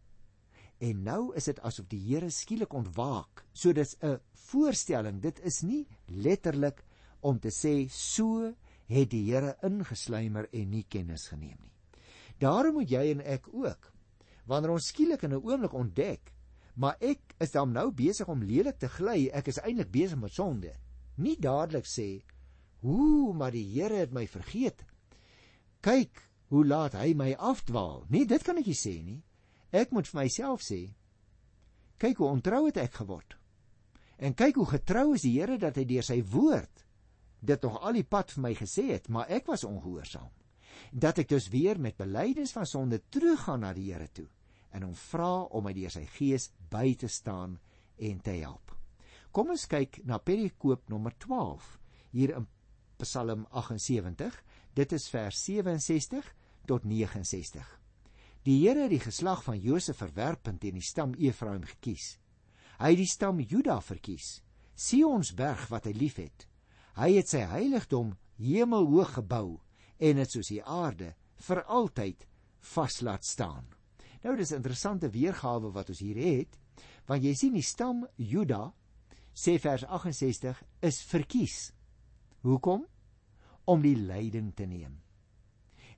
En 0.81 1.03
nou 1.03 1.35
is 1.35 1.45
dit 1.45 1.59
asof 1.59 1.87
die 1.87 1.99
Here 1.99 2.29
skielik 2.29 2.73
ontwaak. 2.73 3.45
So 3.53 3.73
dis 3.73 3.95
'n 4.01 4.19
voorstelling. 4.33 5.21
Dit 5.21 5.39
is 5.39 5.61
nie 5.61 5.87
letterlik 6.07 6.83
om 7.21 7.39
te 7.39 7.49
sê 7.49 7.89
so 7.89 8.53
het 8.87 9.09
die 9.09 9.31
Here 9.31 9.57
ingesluimer 9.63 10.47
en 10.51 10.69
nie 10.69 10.85
kennis 10.89 11.27
geneem 11.27 11.57
nie. 11.61 11.80
Daarom 12.41 12.79
moet 12.79 12.89
jy 12.89 13.03
en 13.13 13.21
ek 13.21 13.49
ook 13.53 13.91
wanneer 14.49 14.73
ons 14.73 14.87
skielik 14.89 15.21
in 15.23 15.33
'n 15.33 15.43
oomblik 15.45 15.73
ontdek, 15.73 16.33
maar 16.75 16.97
ek 16.99 17.35
is 17.39 17.51
dan 17.51 17.71
nou 17.71 17.91
besig 17.91 18.27
om 18.27 18.43
lelik 18.43 18.79
te 18.79 18.89
gly, 18.89 19.29
ek 19.33 19.47
is 19.47 19.59
eintlik 19.59 19.91
besig 19.91 20.19
met 20.19 20.33
sonde. 20.33 20.73
Nie 21.15 21.37
dadelik 21.37 21.85
sê 21.85 22.23
Ooh, 22.81 23.35
maar 23.35 23.51
die 23.51 23.65
Here 23.73 23.95
het 23.95 24.11
my 24.11 24.27
vergeet. 24.27 24.85
Kyk 25.81 26.29
hoe 26.49 26.65
laat 26.65 26.93
hy 26.93 27.13
my 27.13 27.33
afdwaal. 27.37 28.05
Nee, 28.09 28.25
dit 28.25 28.43
kan 28.43 28.57
ek 28.57 28.65
nie 28.65 28.77
sê 28.77 29.03
nie. 29.03 29.21
Ek 29.71 29.91
moet 29.91 30.07
vir 30.07 30.21
myself 30.23 30.61
sê, 30.65 30.95
kyk 32.01 32.17
hoe 32.17 32.27
ontrou 32.27 32.65
het 32.65 32.77
ek 32.77 32.93
geword. 32.93 33.37
En 34.17 34.33
kyk 34.33 34.55
hoe 34.55 34.65
getrou 34.65 35.13
is 35.13 35.21
die 35.21 35.39
Here 35.39 35.57
dat 35.57 35.77
hy 35.77 35.85
deur 35.85 36.03
sy 36.03 36.21
woord 36.23 36.85
dit 37.41 37.61
nog 37.61 37.79
al 37.81 37.93
die 37.93 38.05
pad 38.05 38.31
vir 38.31 38.41
my 38.41 38.51
gesê 38.53 38.91
het, 38.91 39.07
maar 39.09 39.29
ek 39.29 39.47
was 39.49 39.63
ongehoorsaam. 39.65 40.29
Dat 40.91 41.21
ek 41.23 41.29
dus 41.29 41.49
weer 41.49 41.79
met 41.79 41.97
belydenis 41.97 42.53
van 42.55 42.65
sonde 42.65 43.01
teruggaan 43.09 43.65
na 43.65 43.73
die 43.73 43.91
Here 43.93 44.07
toe 44.11 44.27
en 44.71 44.85
hom 44.87 44.95
vra 44.95 45.43
om 45.51 45.65
my 45.67 45.73
deur 45.75 45.91
sy 45.91 46.05
gees 46.15 46.49
by 46.71 46.93
te 46.95 47.09
staan 47.11 47.57
en 47.99 48.21
te 48.23 48.37
help. 48.39 48.71
Kom 49.31 49.51
ons 49.51 49.67
kyk 49.67 50.01
na 50.07 50.19
perikoop 50.19 50.89
nommer 50.91 51.15
12 51.19 51.77
hier 52.15 52.35
in 52.35 52.47
Psalm 53.01 53.45
78. 53.51 54.35
Dit 54.75 54.93
is 54.95 55.09
vers 55.11 55.43
67 55.43 56.27
tot 56.67 56.85
69. 56.87 57.67
Die 58.47 58.57
Here 58.63 58.87
het 58.87 58.93
die 58.93 59.03
geslag 59.03 59.43
van 59.45 59.59
Josef 59.59 59.99
verwerpend 60.01 60.63
en 60.65 60.77
die 60.79 60.85
stam 60.85 61.13
Efraim 61.19 61.63
gekies. 61.67 62.15
Hy 62.81 62.93
het 62.93 63.01
die 63.01 63.09
stam 63.09 63.39
Juda 63.39 63.77
verkies, 63.85 64.39
Sion 64.73 65.21
se 65.23 65.35
berg 65.37 65.67
wat 65.69 65.85
hy 65.85 65.93
liefhet. 65.93 66.47
Hy 66.97 67.11
het 67.19 67.29
sy 67.29 67.43
heiligdom 67.45 68.15
hemelhoog 68.41 69.13
gebou 69.19 69.59
en 70.01 70.17
dit 70.21 70.33
soos 70.33 70.49
die 70.49 70.63
aarde 70.63 71.13
vir 71.45 71.63
altyd 71.63 72.25
vas 72.73 73.01
laat 73.05 73.25
staan. 73.25 73.67
Nou 74.23 74.35
dis 74.37 74.51
'n 74.51 74.61
interessante 74.61 75.09
weergawe 75.09 75.71
wat 75.71 75.89
ons 75.89 75.99
hier 75.99 76.17
het, 76.17 76.57
want 77.07 77.23
jy 77.23 77.33
sien 77.33 77.53
die 77.53 77.65
stam 77.65 78.07
Juda 78.15 78.73
sê 79.33 79.59
vers 79.59 79.83
68 79.83 80.63
is 80.81 81.01
verkies. 81.01 81.71
Hoekom? 82.41 82.85
Om 83.65 83.81
die 83.81 83.95
lyding 83.95 84.53
te 84.55 84.65
neem. 84.65 85.01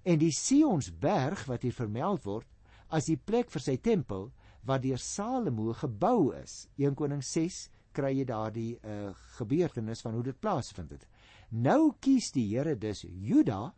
En 0.04 0.20
die 0.20 0.32
Sionsberg 0.32 1.46
wat 1.46 1.62
hier 1.62 1.74
vermeld 1.74 2.24
word 2.24 2.48
as 2.90 3.06
die 3.06 3.18
plek 3.18 3.52
vir 3.52 3.62
sy 3.62 3.78
tempel 3.78 4.32
wat 4.68 4.84
deur 4.84 4.98
Salomo 4.98 5.74
gebou 5.74 6.34
is. 6.36 6.68
1 6.78 6.96
Konings 6.96 7.32
6 7.32 7.70
kry 7.94 8.14
jy 8.18 8.26
daardie 8.26 8.80
uh, 8.82 9.14
gebeurtenis 9.38 10.02
van 10.02 10.14
hoe 10.14 10.24
dit 10.24 10.40
plaasvind 10.40 10.92
het. 10.92 11.08
Nou 11.52 11.94
kies 12.02 12.32
die 12.32 12.48
Here 12.56 12.76
dus 12.76 13.04
Juda 13.04 13.74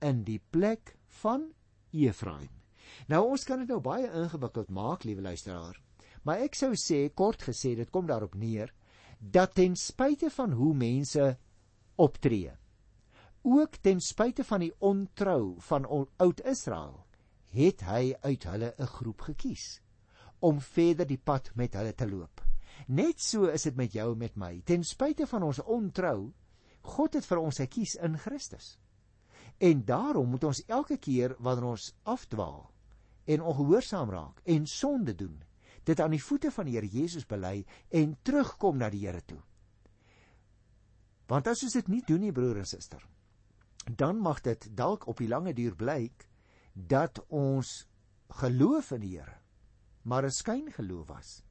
in 0.00 0.22
die 0.24 0.40
plek 0.50 0.96
van 1.22 1.50
Efraim. 1.92 2.50
Nou 3.08 3.22
ons 3.30 3.44
kan 3.44 3.60
dit 3.62 3.68
nou 3.68 3.80
baie 3.84 4.08
ingewikkeld 4.08 4.70
maak, 4.70 5.04
liewe 5.04 5.22
luisteraar. 5.22 5.76
Maar 6.24 6.44
ek 6.46 6.56
sou 6.58 6.72
sê 6.76 7.08
kort 7.14 7.42
gesê, 7.46 7.74
dit 7.76 7.90
kom 7.90 8.06
daarop 8.08 8.34
neer 8.34 8.72
dat 9.18 9.54
ten 9.58 9.74
spyte 9.76 10.30
van 10.30 10.52
hoe 10.54 10.74
mense 10.74 11.24
optree, 11.98 12.52
ook 13.42 13.78
ten 13.82 14.00
spyte 14.00 14.44
van 14.46 14.62
die 14.62 14.72
ontrou 14.84 15.56
van 15.70 15.86
oud 15.88 16.42
Israel, 16.46 17.00
het 17.50 17.82
hy 17.88 18.14
uit 18.22 18.44
hulle 18.44 18.74
'n 18.78 18.86
groep 18.86 19.20
gekies 19.30 19.80
om 20.40 20.60
verder 20.60 21.06
die 21.06 21.18
pad 21.18 21.50
met 21.54 21.74
hulle 21.74 21.94
te 21.94 22.06
loop. 22.06 22.44
Net 22.86 23.20
so 23.20 23.48
is 23.50 23.62
dit 23.62 23.76
met 23.76 23.92
jou 23.92 24.12
en 24.12 24.18
met 24.18 24.36
my. 24.36 24.60
Ten 24.64 24.84
spyte 24.84 25.26
van 25.26 25.42
ons 25.42 25.58
ontrou, 25.58 26.32
God 26.82 27.14
het 27.14 27.26
vir 27.26 27.38
ons 27.38 27.58
gekies 27.58 27.94
in 27.94 28.18
Christus. 28.18 28.78
En 29.58 29.84
daarom 29.84 30.28
moet 30.28 30.44
ons 30.44 30.64
elke 30.66 30.96
keer 30.96 31.34
wanneer 31.38 31.64
ons 31.74 31.94
afdwaal 32.02 32.70
en 33.24 33.42
ongehoorsaam 33.42 34.10
raak 34.10 34.40
en 34.44 34.66
sonde 34.66 35.14
doen, 35.14 35.42
dit 35.84 36.00
aan 36.00 36.14
die 36.14 36.22
voete 36.22 36.50
van 36.50 36.68
die 36.68 36.76
Here 36.76 36.88
Jesus 36.88 37.26
bely 37.26 37.64
en 37.88 38.16
terugkom 38.22 38.78
na 38.78 38.90
die 38.90 39.06
Here 39.06 39.24
toe. 39.24 39.40
Want 41.28 41.46
as 41.46 41.62
ons 41.62 41.76
dit 41.76 41.88
nie 41.88 42.02
doen 42.06 42.20
nie, 42.20 42.32
broer 42.32 42.62
en 42.62 42.68
suster, 42.68 43.02
dan 43.96 44.20
mag 44.20 44.40
dit 44.40 44.68
dalk 44.76 45.06
op 45.08 45.18
die 45.20 45.28
lange 45.28 45.52
duur 45.52 45.76
blyk 45.76 46.28
dat 46.72 47.20
ons 47.28 47.82
geloof 48.40 48.92
in 48.96 49.04
die 49.04 49.16
Here 49.18 49.36
maar 50.08 50.24
'n 50.24 50.30
skyngeloof 50.30 51.08
was 51.08 51.42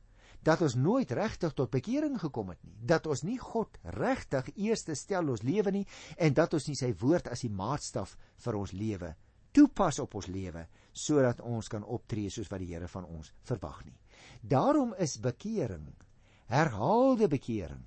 dat 0.48 0.64
ons 0.64 0.78
nooit 0.80 1.12
regtig 1.12 1.54
tot 1.54 1.72
bekering 1.74 2.16
gekom 2.22 2.54
het 2.54 2.64
nie. 2.64 2.76
Dat 2.88 3.08
ons 3.12 3.26
nie 3.28 3.38
God 3.42 3.80
regtig 3.98 4.54
eerste 4.56 4.96
stel 4.96 5.28
ons 5.34 5.44
lewe 5.44 5.74
nie 5.76 5.86
en 6.16 6.34
dat 6.34 6.54
ons 6.56 6.68
nie 6.70 6.78
sy 6.80 6.94
woord 7.02 7.28
as 7.34 7.44
die 7.44 7.52
maatstaf 7.52 8.16
vir 8.46 8.60
ons 8.60 8.76
lewe 8.76 9.16
toepas 9.58 9.98
op 10.04 10.18
ons 10.20 10.28
lewe 10.30 10.68
sodat 10.98 11.42
ons 11.46 11.70
kan 11.72 11.86
optree 11.86 12.30
soos 12.34 12.50
wat 12.52 12.62
die 12.62 12.72
Here 12.74 12.88
van 12.92 13.06
ons 13.10 13.32
verwag 13.48 13.84
nie. 13.86 13.96
Daarom 14.42 14.94
is 15.02 15.18
bekering 15.22 15.88
herhaalde 16.52 17.28
bekering 17.32 17.86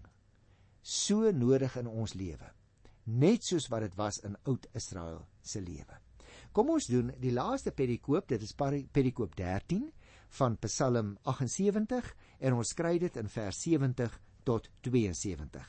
so 0.83 1.31
nodig 1.33 1.77
in 1.81 1.88
ons 1.90 2.14
lewe 2.18 2.51
net 3.07 3.46
soos 3.46 3.68
wat 3.70 3.87
dit 3.87 3.96
was 3.99 4.20
in 4.27 4.37
oud 4.46 4.66
Israel 4.77 5.25
se 5.42 5.62
lewe. 5.62 5.99
Kom 6.53 6.70
ons 6.75 6.87
doen 6.90 7.11
die 7.23 7.33
laaste 7.35 7.73
perikoop, 7.75 8.29
dit 8.29 8.42
is 8.42 8.55
perikoop 8.55 9.35
13 9.38 9.88
van 10.38 10.56
Psalm 10.62 11.16
78 11.26 12.14
en 12.38 12.56
ons 12.58 12.72
kry 12.78 12.98
dit 13.02 13.16
in 13.16 13.28
vers 13.28 13.62
70 13.64 14.16
tot 14.46 14.68
72. 14.86 15.66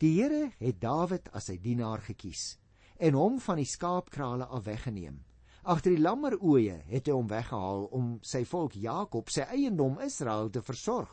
Die 0.00 0.14
Here 0.16 0.52
het 0.58 0.80
Dawid 0.80 1.28
as 1.36 1.50
sy 1.50 1.58
dienaar 1.60 2.00
gekies 2.04 2.56
en 3.00 3.16
hom 3.16 3.38
van 3.40 3.60
die 3.60 3.68
skaapkrale 3.68 4.46
af 4.48 4.64
weggeneem. 4.68 5.20
Agter 5.68 5.92
die 5.92 6.00
lammeroë 6.00 6.78
het 6.88 7.08
hy 7.08 7.14
hom 7.16 7.28
weggehaal 7.28 7.86
om 7.96 8.12
sy 8.24 8.42
volk 8.48 8.76
Jakob, 8.80 9.28
sy 9.28 9.44
eiendom 9.52 9.98
Israel 10.04 10.48
te 10.52 10.62
versorg. 10.64 11.10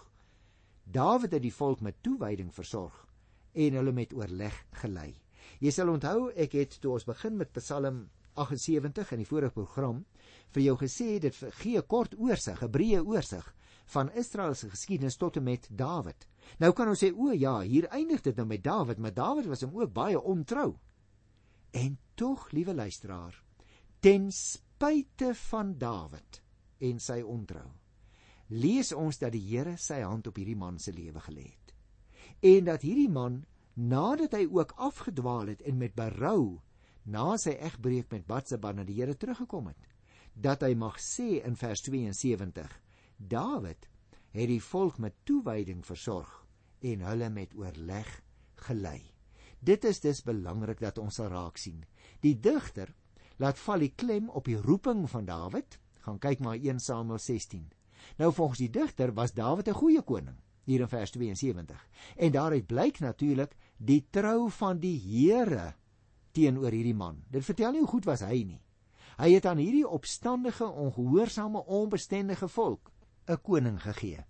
Dawid 0.88 1.34
het 1.36 1.44
die 1.44 1.52
volk 1.52 1.84
met 1.84 2.00
toewyding 2.04 2.54
versorg 2.56 3.04
en 3.58 3.80
hulle 3.80 3.92
met 3.92 4.14
oorleg 4.16 4.56
gelei. 4.82 5.12
Jy 5.60 5.72
sal 5.74 5.92
onthou 5.92 6.30
ek 6.36 6.56
het 6.56 6.78
toe 6.80 6.94
ons 6.96 7.08
begin 7.08 7.36
met 7.40 7.52
Psalm 7.58 8.06
78 8.38 9.12
in 9.16 9.24
die 9.24 9.28
vorige 9.28 9.54
program 9.54 10.06
vir 10.56 10.64
jou 10.64 10.76
gesê 10.80 11.20
dit 11.20 11.36
gee 11.62 11.78
'n 11.78 11.88
kort 11.88 12.16
oorsig, 12.18 12.62
'n 12.64 12.72
breë 12.72 13.06
oorsig 13.06 13.54
van 13.86 14.12
Israel 14.12 14.56
se 14.56 14.70
geskiedenis 14.70 15.18
tot 15.18 15.38
en 15.38 15.44
met 15.44 15.68
Dawid. 15.72 16.28
Nou 16.60 16.74
kan 16.74 16.88
ons 16.88 17.04
sê 17.04 17.12
o 17.14 17.32
ja, 17.32 17.60
hier 17.62 17.88
eindig 17.88 18.22
dit 18.22 18.36
nou 18.36 18.46
met 18.48 18.64
Dawid, 18.64 18.98
maar 18.98 19.14
Dawid 19.14 19.46
was 19.46 19.62
hom 19.62 19.76
ook 19.80 19.94
baie 19.94 20.20
ontrou. 20.20 20.76
En 21.72 21.98
tog, 22.16 22.52
liewe 22.52 22.74
luisteraar, 22.74 23.44
ten 24.00 24.32
spyte 24.32 25.34
van 25.50 25.78
Dawid 25.78 26.42
en 26.80 27.00
sy 27.00 27.22
ontrou, 27.22 27.68
lees 28.48 28.92
ons 28.94 29.18
dat 29.18 29.32
die 29.32 29.44
Here 29.44 29.78
sy 29.78 30.02
hand 30.02 30.28
op 30.28 30.36
hierdie 30.36 30.56
man 30.56 30.80
se 30.80 30.94
lewe 30.94 31.20
gelê 31.20 31.48
het. 31.48 31.74
En 32.42 32.66
dat 32.66 32.82
hierdie 32.82 33.10
man 33.10 33.46
nadat 33.74 34.34
hy 34.34 34.48
ook 34.52 34.74
afgedwaal 34.76 35.54
het 35.54 35.62
en 35.62 35.78
met 35.78 35.96
berou 35.96 36.60
na 37.08 37.38
sy 37.40 37.56
egbreek 37.56 38.12
met 38.12 38.28
Batsheba 38.28 38.74
na 38.76 38.84
die 38.88 38.98
Here 39.00 39.16
teruggekom 39.16 39.72
het 39.72 39.94
dat 40.38 40.62
hy 40.62 40.76
mag 40.78 41.00
sê 41.02 41.40
in 41.48 41.56
vers 41.58 41.82
72 41.88 42.74
Dawid 43.18 43.88
het 44.36 44.50
die 44.52 44.62
volk 44.62 45.00
met 45.02 45.16
toewyding 45.26 45.82
versorg 45.86 46.30
en 46.86 47.02
hulle 47.02 47.30
met 47.34 47.56
oorleg 47.58 48.12
gelei. 48.68 49.00
Dit 49.60 49.88
is 49.90 50.00
dus 50.04 50.22
belangrik 50.22 50.84
dat 50.84 51.00
ons 51.02 51.18
sal 51.18 51.32
raak 51.34 51.58
sien. 51.58 51.82
Die 52.22 52.36
digter 52.38 52.94
laat 53.42 53.58
val 53.58 53.82
die 53.82 53.96
klem 53.98 54.30
op 54.30 54.46
die 54.46 54.60
roeping 54.62 55.08
van 55.10 55.26
Dawid. 55.26 55.80
Gaan 56.06 56.22
kyk 56.22 56.44
maar 56.46 56.62
1 56.62 56.80
Samuel 56.80 57.18
16 57.18 57.66
nou 58.16 58.34
volgens 58.34 58.60
die 58.60 58.70
digter 58.70 59.14
was 59.14 59.34
Dawid 59.34 59.68
'n 59.68 59.74
goeie 59.74 60.02
koning 60.02 60.38
hier 60.64 60.82
in 60.82 60.88
vers 60.88 61.12
72. 61.12 61.88
En 62.16 62.32
daaruit 62.32 62.68
blyk 62.68 63.00
natuurlik 63.00 63.56
die 63.78 64.08
trou 64.10 64.52
van 64.52 64.80
die 64.80 65.00
Here 65.00 65.76
teenoor 66.38 66.76
hierdie 66.76 66.96
man. 66.98 67.24
Dit 67.34 67.46
vertel 67.48 67.74
nie 67.74 67.84
hoe 67.84 67.92
goed 67.96 68.08
was 68.10 68.24
hy 68.26 68.44
nie. 68.46 68.62
Hy 69.18 69.32
het 69.34 69.48
aan 69.50 69.58
hierdie 69.58 69.88
opstandige, 69.88 70.68
ongehoorsame, 70.70 71.64
onbestendige 71.66 72.48
volk 72.48 72.92
'n 73.28 73.42
koning 73.44 73.82
gegee. 73.82 74.24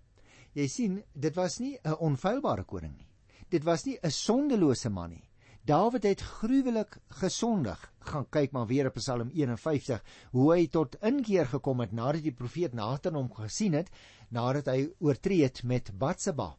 Jy 0.54 0.66
sien, 0.66 1.02
dit 1.14 1.34
was 1.36 1.58
nie 1.60 1.78
'n 1.84 1.96
onfeilbare 2.00 2.64
koning 2.64 2.96
nie. 2.96 3.08
Dit 3.48 3.64
was 3.64 3.84
nie 3.84 3.98
'n 4.02 4.10
sondelose 4.10 4.90
man 4.90 5.10
nie. 5.10 5.28
Dawid 5.64 6.02
het 6.02 6.20
gruwelik 6.20 6.98
gesondig. 7.08 7.92
Gaan 8.00 8.26
kyk 8.30 8.52
maar 8.52 8.66
weer 8.66 8.86
op 8.86 8.94
Psalm 8.94 9.28
51 9.28 10.02
hoe 10.30 10.52
hy 10.54 10.66
tot 10.66 10.96
inkeer 11.02 11.46
gekom 11.46 11.80
het 11.80 11.92
nadat 11.92 12.22
die 12.22 12.32
profeet 12.32 12.72
Nathan 12.72 13.14
hom 13.14 13.28
gesien 13.34 13.72
het 13.72 13.90
nadat 14.30 14.66
hy 14.66 14.88
oortree 14.98 15.42
het 15.42 15.62
met 15.62 15.92
Batsheba. 15.98 16.56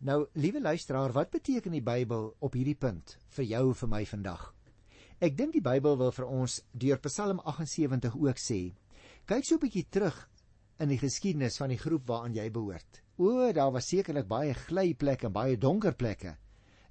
Nou, 0.00 0.26
liewe 0.32 0.60
luisteraar, 0.60 1.12
wat 1.12 1.28
beteken 1.30 1.74
die 1.76 1.82
Bybel 1.84 2.30
op 2.40 2.54
hierdie 2.56 2.78
punt 2.80 3.18
vir 3.36 3.44
jou 3.44 3.64
en 3.68 3.76
vir 3.76 3.88
my 3.92 3.98
vandag? 4.08 4.44
Ek 5.20 5.34
dink 5.36 5.52
die 5.52 5.60
Bybel 5.60 5.98
wil 6.00 6.14
vir 6.16 6.24
ons 6.24 6.54
deur 6.72 6.96
Psalm 7.04 7.42
78 7.44 8.16
ook 8.16 8.40
sê, 8.40 8.72
kyk 9.28 9.44
so 9.44 9.58
'n 9.58 9.60
bietjie 9.60 9.84
terug 9.92 10.16
in 10.80 10.88
die 10.88 10.96
geskiedenis 10.96 11.58
van 11.60 11.68
die 11.68 11.76
groep 11.76 12.08
waaraan 12.08 12.32
jy 12.32 12.48
behoort. 12.48 13.02
O, 13.18 13.52
daar 13.52 13.72
was 13.72 13.90
sekerlik 13.92 14.26
baie 14.26 14.54
glyplekke 14.54 15.26
en 15.26 15.32
baie 15.36 15.58
donker 15.58 15.92
plekke 15.92 16.34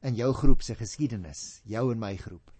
in 0.03 0.13
jou 0.13 0.31
groep 0.33 0.61
se 0.61 0.75
geskiedenis, 0.75 1.61
jou 1.65 1.91
en 1.91 1.99
my 1.99 2.15
groep. 2.15 2.53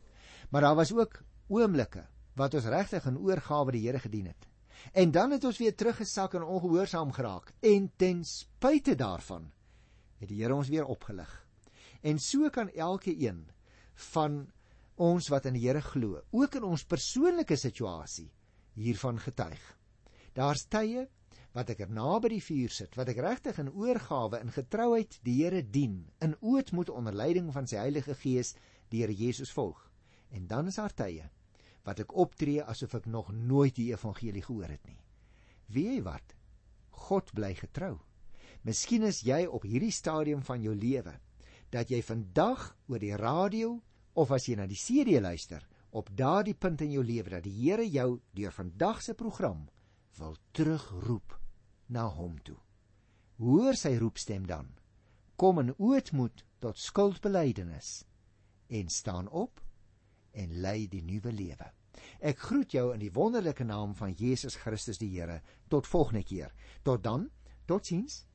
Maar 0.50 0.62
daar 0.62 0.76
was 0.76 0.92
ook 0.92 1.22
oomblikke 1.50 2.08
wat 2.34 2.54
ons 2.56 2.66
regtig 2.66 3.06
in 3.06 3.22
oorgawe 3.22 3.72
die 3.72 3.86
Here 3.86 4.00
gedien 4.00 4.26
het. 4.26 4.50
En 4.94 5.12
dan 5.12 5.32
het 5.32 5.44
ons 5.44 5.58
weer 5.58 5.76
teruggesak 5.76 6.34
en 6.34 6.42
ongehoorsaam 6.42 7.12
geraak 7.12 7.54
en 7.62 7.92
ten 7.98 8.24
spyte 8.24 8.96
daarvan 8.96 9.52
het 10.20 10.30
die 10.30 10.42
Here 10.42 10.56
ons 10.56 10.70
weer 10.72 10.88
opgelig. 10.88 11.30
En 12.02 12.20
so 12.20 12.50
kan 12.50 12.70
elke 12.70 13.14
een 13.16 13.46
van 14.12 14.46
ons 15.00 15.30
wat 15.32 15.48
in 15.48 15.56
die 15.56 15.66
Here 15.68 15.82
glo, 15.82 16.22
ook 16.32 16.60
in 16.60 16.68
ons 16.68 16.86
persoonlike 16.88 17.56
situasie 17.56 18.30
hiervan 18.80 19.20
getuig. 19.20 19.62
Daar's 20.36 20.66
tye 20.72 21.08
wat 21.56 21.72
ek 21.74 21.86
er 21.86 21.92
naby 21.92 22.36
die 22.36 22.44
vuur 22.44 22.72
sit, 22.72 22.96
wat 23.00 23.10
ek 23.12 23.22
regtig 23.24 23.58
in 23.62 23.72
oorgawe 23.74 24.40
en 24.40 24.54
getrouheid 24.54 25.18
die 25.26 25.40
Here 25.42 25.64
dien, 25.64 26.04
in 26.22 26.36
ootmoed 26.40 26.92
onder 26.94 27.16
leiding 27.16 27.50
van 27.56 27.68
sy 27.68 27.80
Heilige 27.82 28.16
Gees 28.20 28.54
die 28.92 29.02
Here 29.04 29.16
Jesus 29.16 29.52
volg. 29.56 29.82
En 30.30 30.48
dan 30.48 30.70
is 30.70 30.78
daar 30.78 30.94
tye 30.94 31.30
wat 31.88 32.04
ek 32.04 32.12
optree 32.14 32.62
asof 32.62 32.94
ek 33.00 33.08
nog 33.10 33.32
nooit 33.34 33.74
die 33.80 33.90
evangelie 33.94 34.44
gehoor 34.46 34.70
het 34.70 34.84
nie. 34.86 35.00
Wie 35.74 35.88
jy 35.88 36.02
wat? 36.06 36.36
God 37.08 37.32
bly 37.34 37.54
getrou. 37.58 37.96
Miskien 38.68 39.06
is 39.08 39.22
jy 39.24 39.46
op 39.48 39.64
hierdie 39.64 39.94
stadium 39.96 40.42
van 40.44 40.62
jou 40.64 40.76
lewe 40.76 41.16
dat 41.72 41.92
jy 41.92 42.02
vandag 42.04 42.74
oor 42.90 43.00
die 43.00 43.16
radio 43.16 43.78
of 44.20 44.32
as 44.36 44.48
jy 44.50 44.58
na 44.58 44.66
die 44.68 44.80
CD 44.80 45.20
luister, 45.22 45.62
op 45.92 46.10
daardie 46.14 46.56
punt 46.58 46.82
in 46.82 46.92
jou 46.92 47.04
lewe 47.06 47.30
dat 47.30 47.46
die 47.46 47.56
Here 47.56 47.86
jou 47.88 48.20
deur 48.36 48.52
vandag 48.54 49.02
se 49.02 49.14
program 49.14 49.68
wil 50.20 50.36
terugroep 50.52 51.38
na 51.88 52.06
hom 52.10 52.36
toe. 52.44 52.58
Hoor 53.40 53.78
sy 53.80 53.96
roepstem 53.98 54.46
dan. 54.46 54.68
Kom 55.40 55.62
in 55.62 55.74
ootmoed 55.78 56.44
tot 56.60 56.78
skuldbelydenis 56.78 58.04
en 58.68 58.90
staan 58.92 59.30
op 59.30 59.62
en 60.36 60.60
lei 60.62 60.88
die 60.92 61.02
nuwe 61.02 61.32
lewe. 61.32 61.72
Ek 62.20 62.42
groet 62.50 62.76
jou 62.76 62.90
in 62.94 63.00
die 63.02 63.14
wonderlike 63.16 63.64
naam 63.64 63.96
van 63.96 64.14
Jesus 64.14 64.60
Christus 64.60 65.00
die 65.00 65.10
Here. 65.16 65.40
Tot 65.70 65.88
volgende 65.88 66.24
keer. 66.24 66.54
Tot 66.84 67.04
dan. 67.04 67.30
Totsiens. 67.66 68.26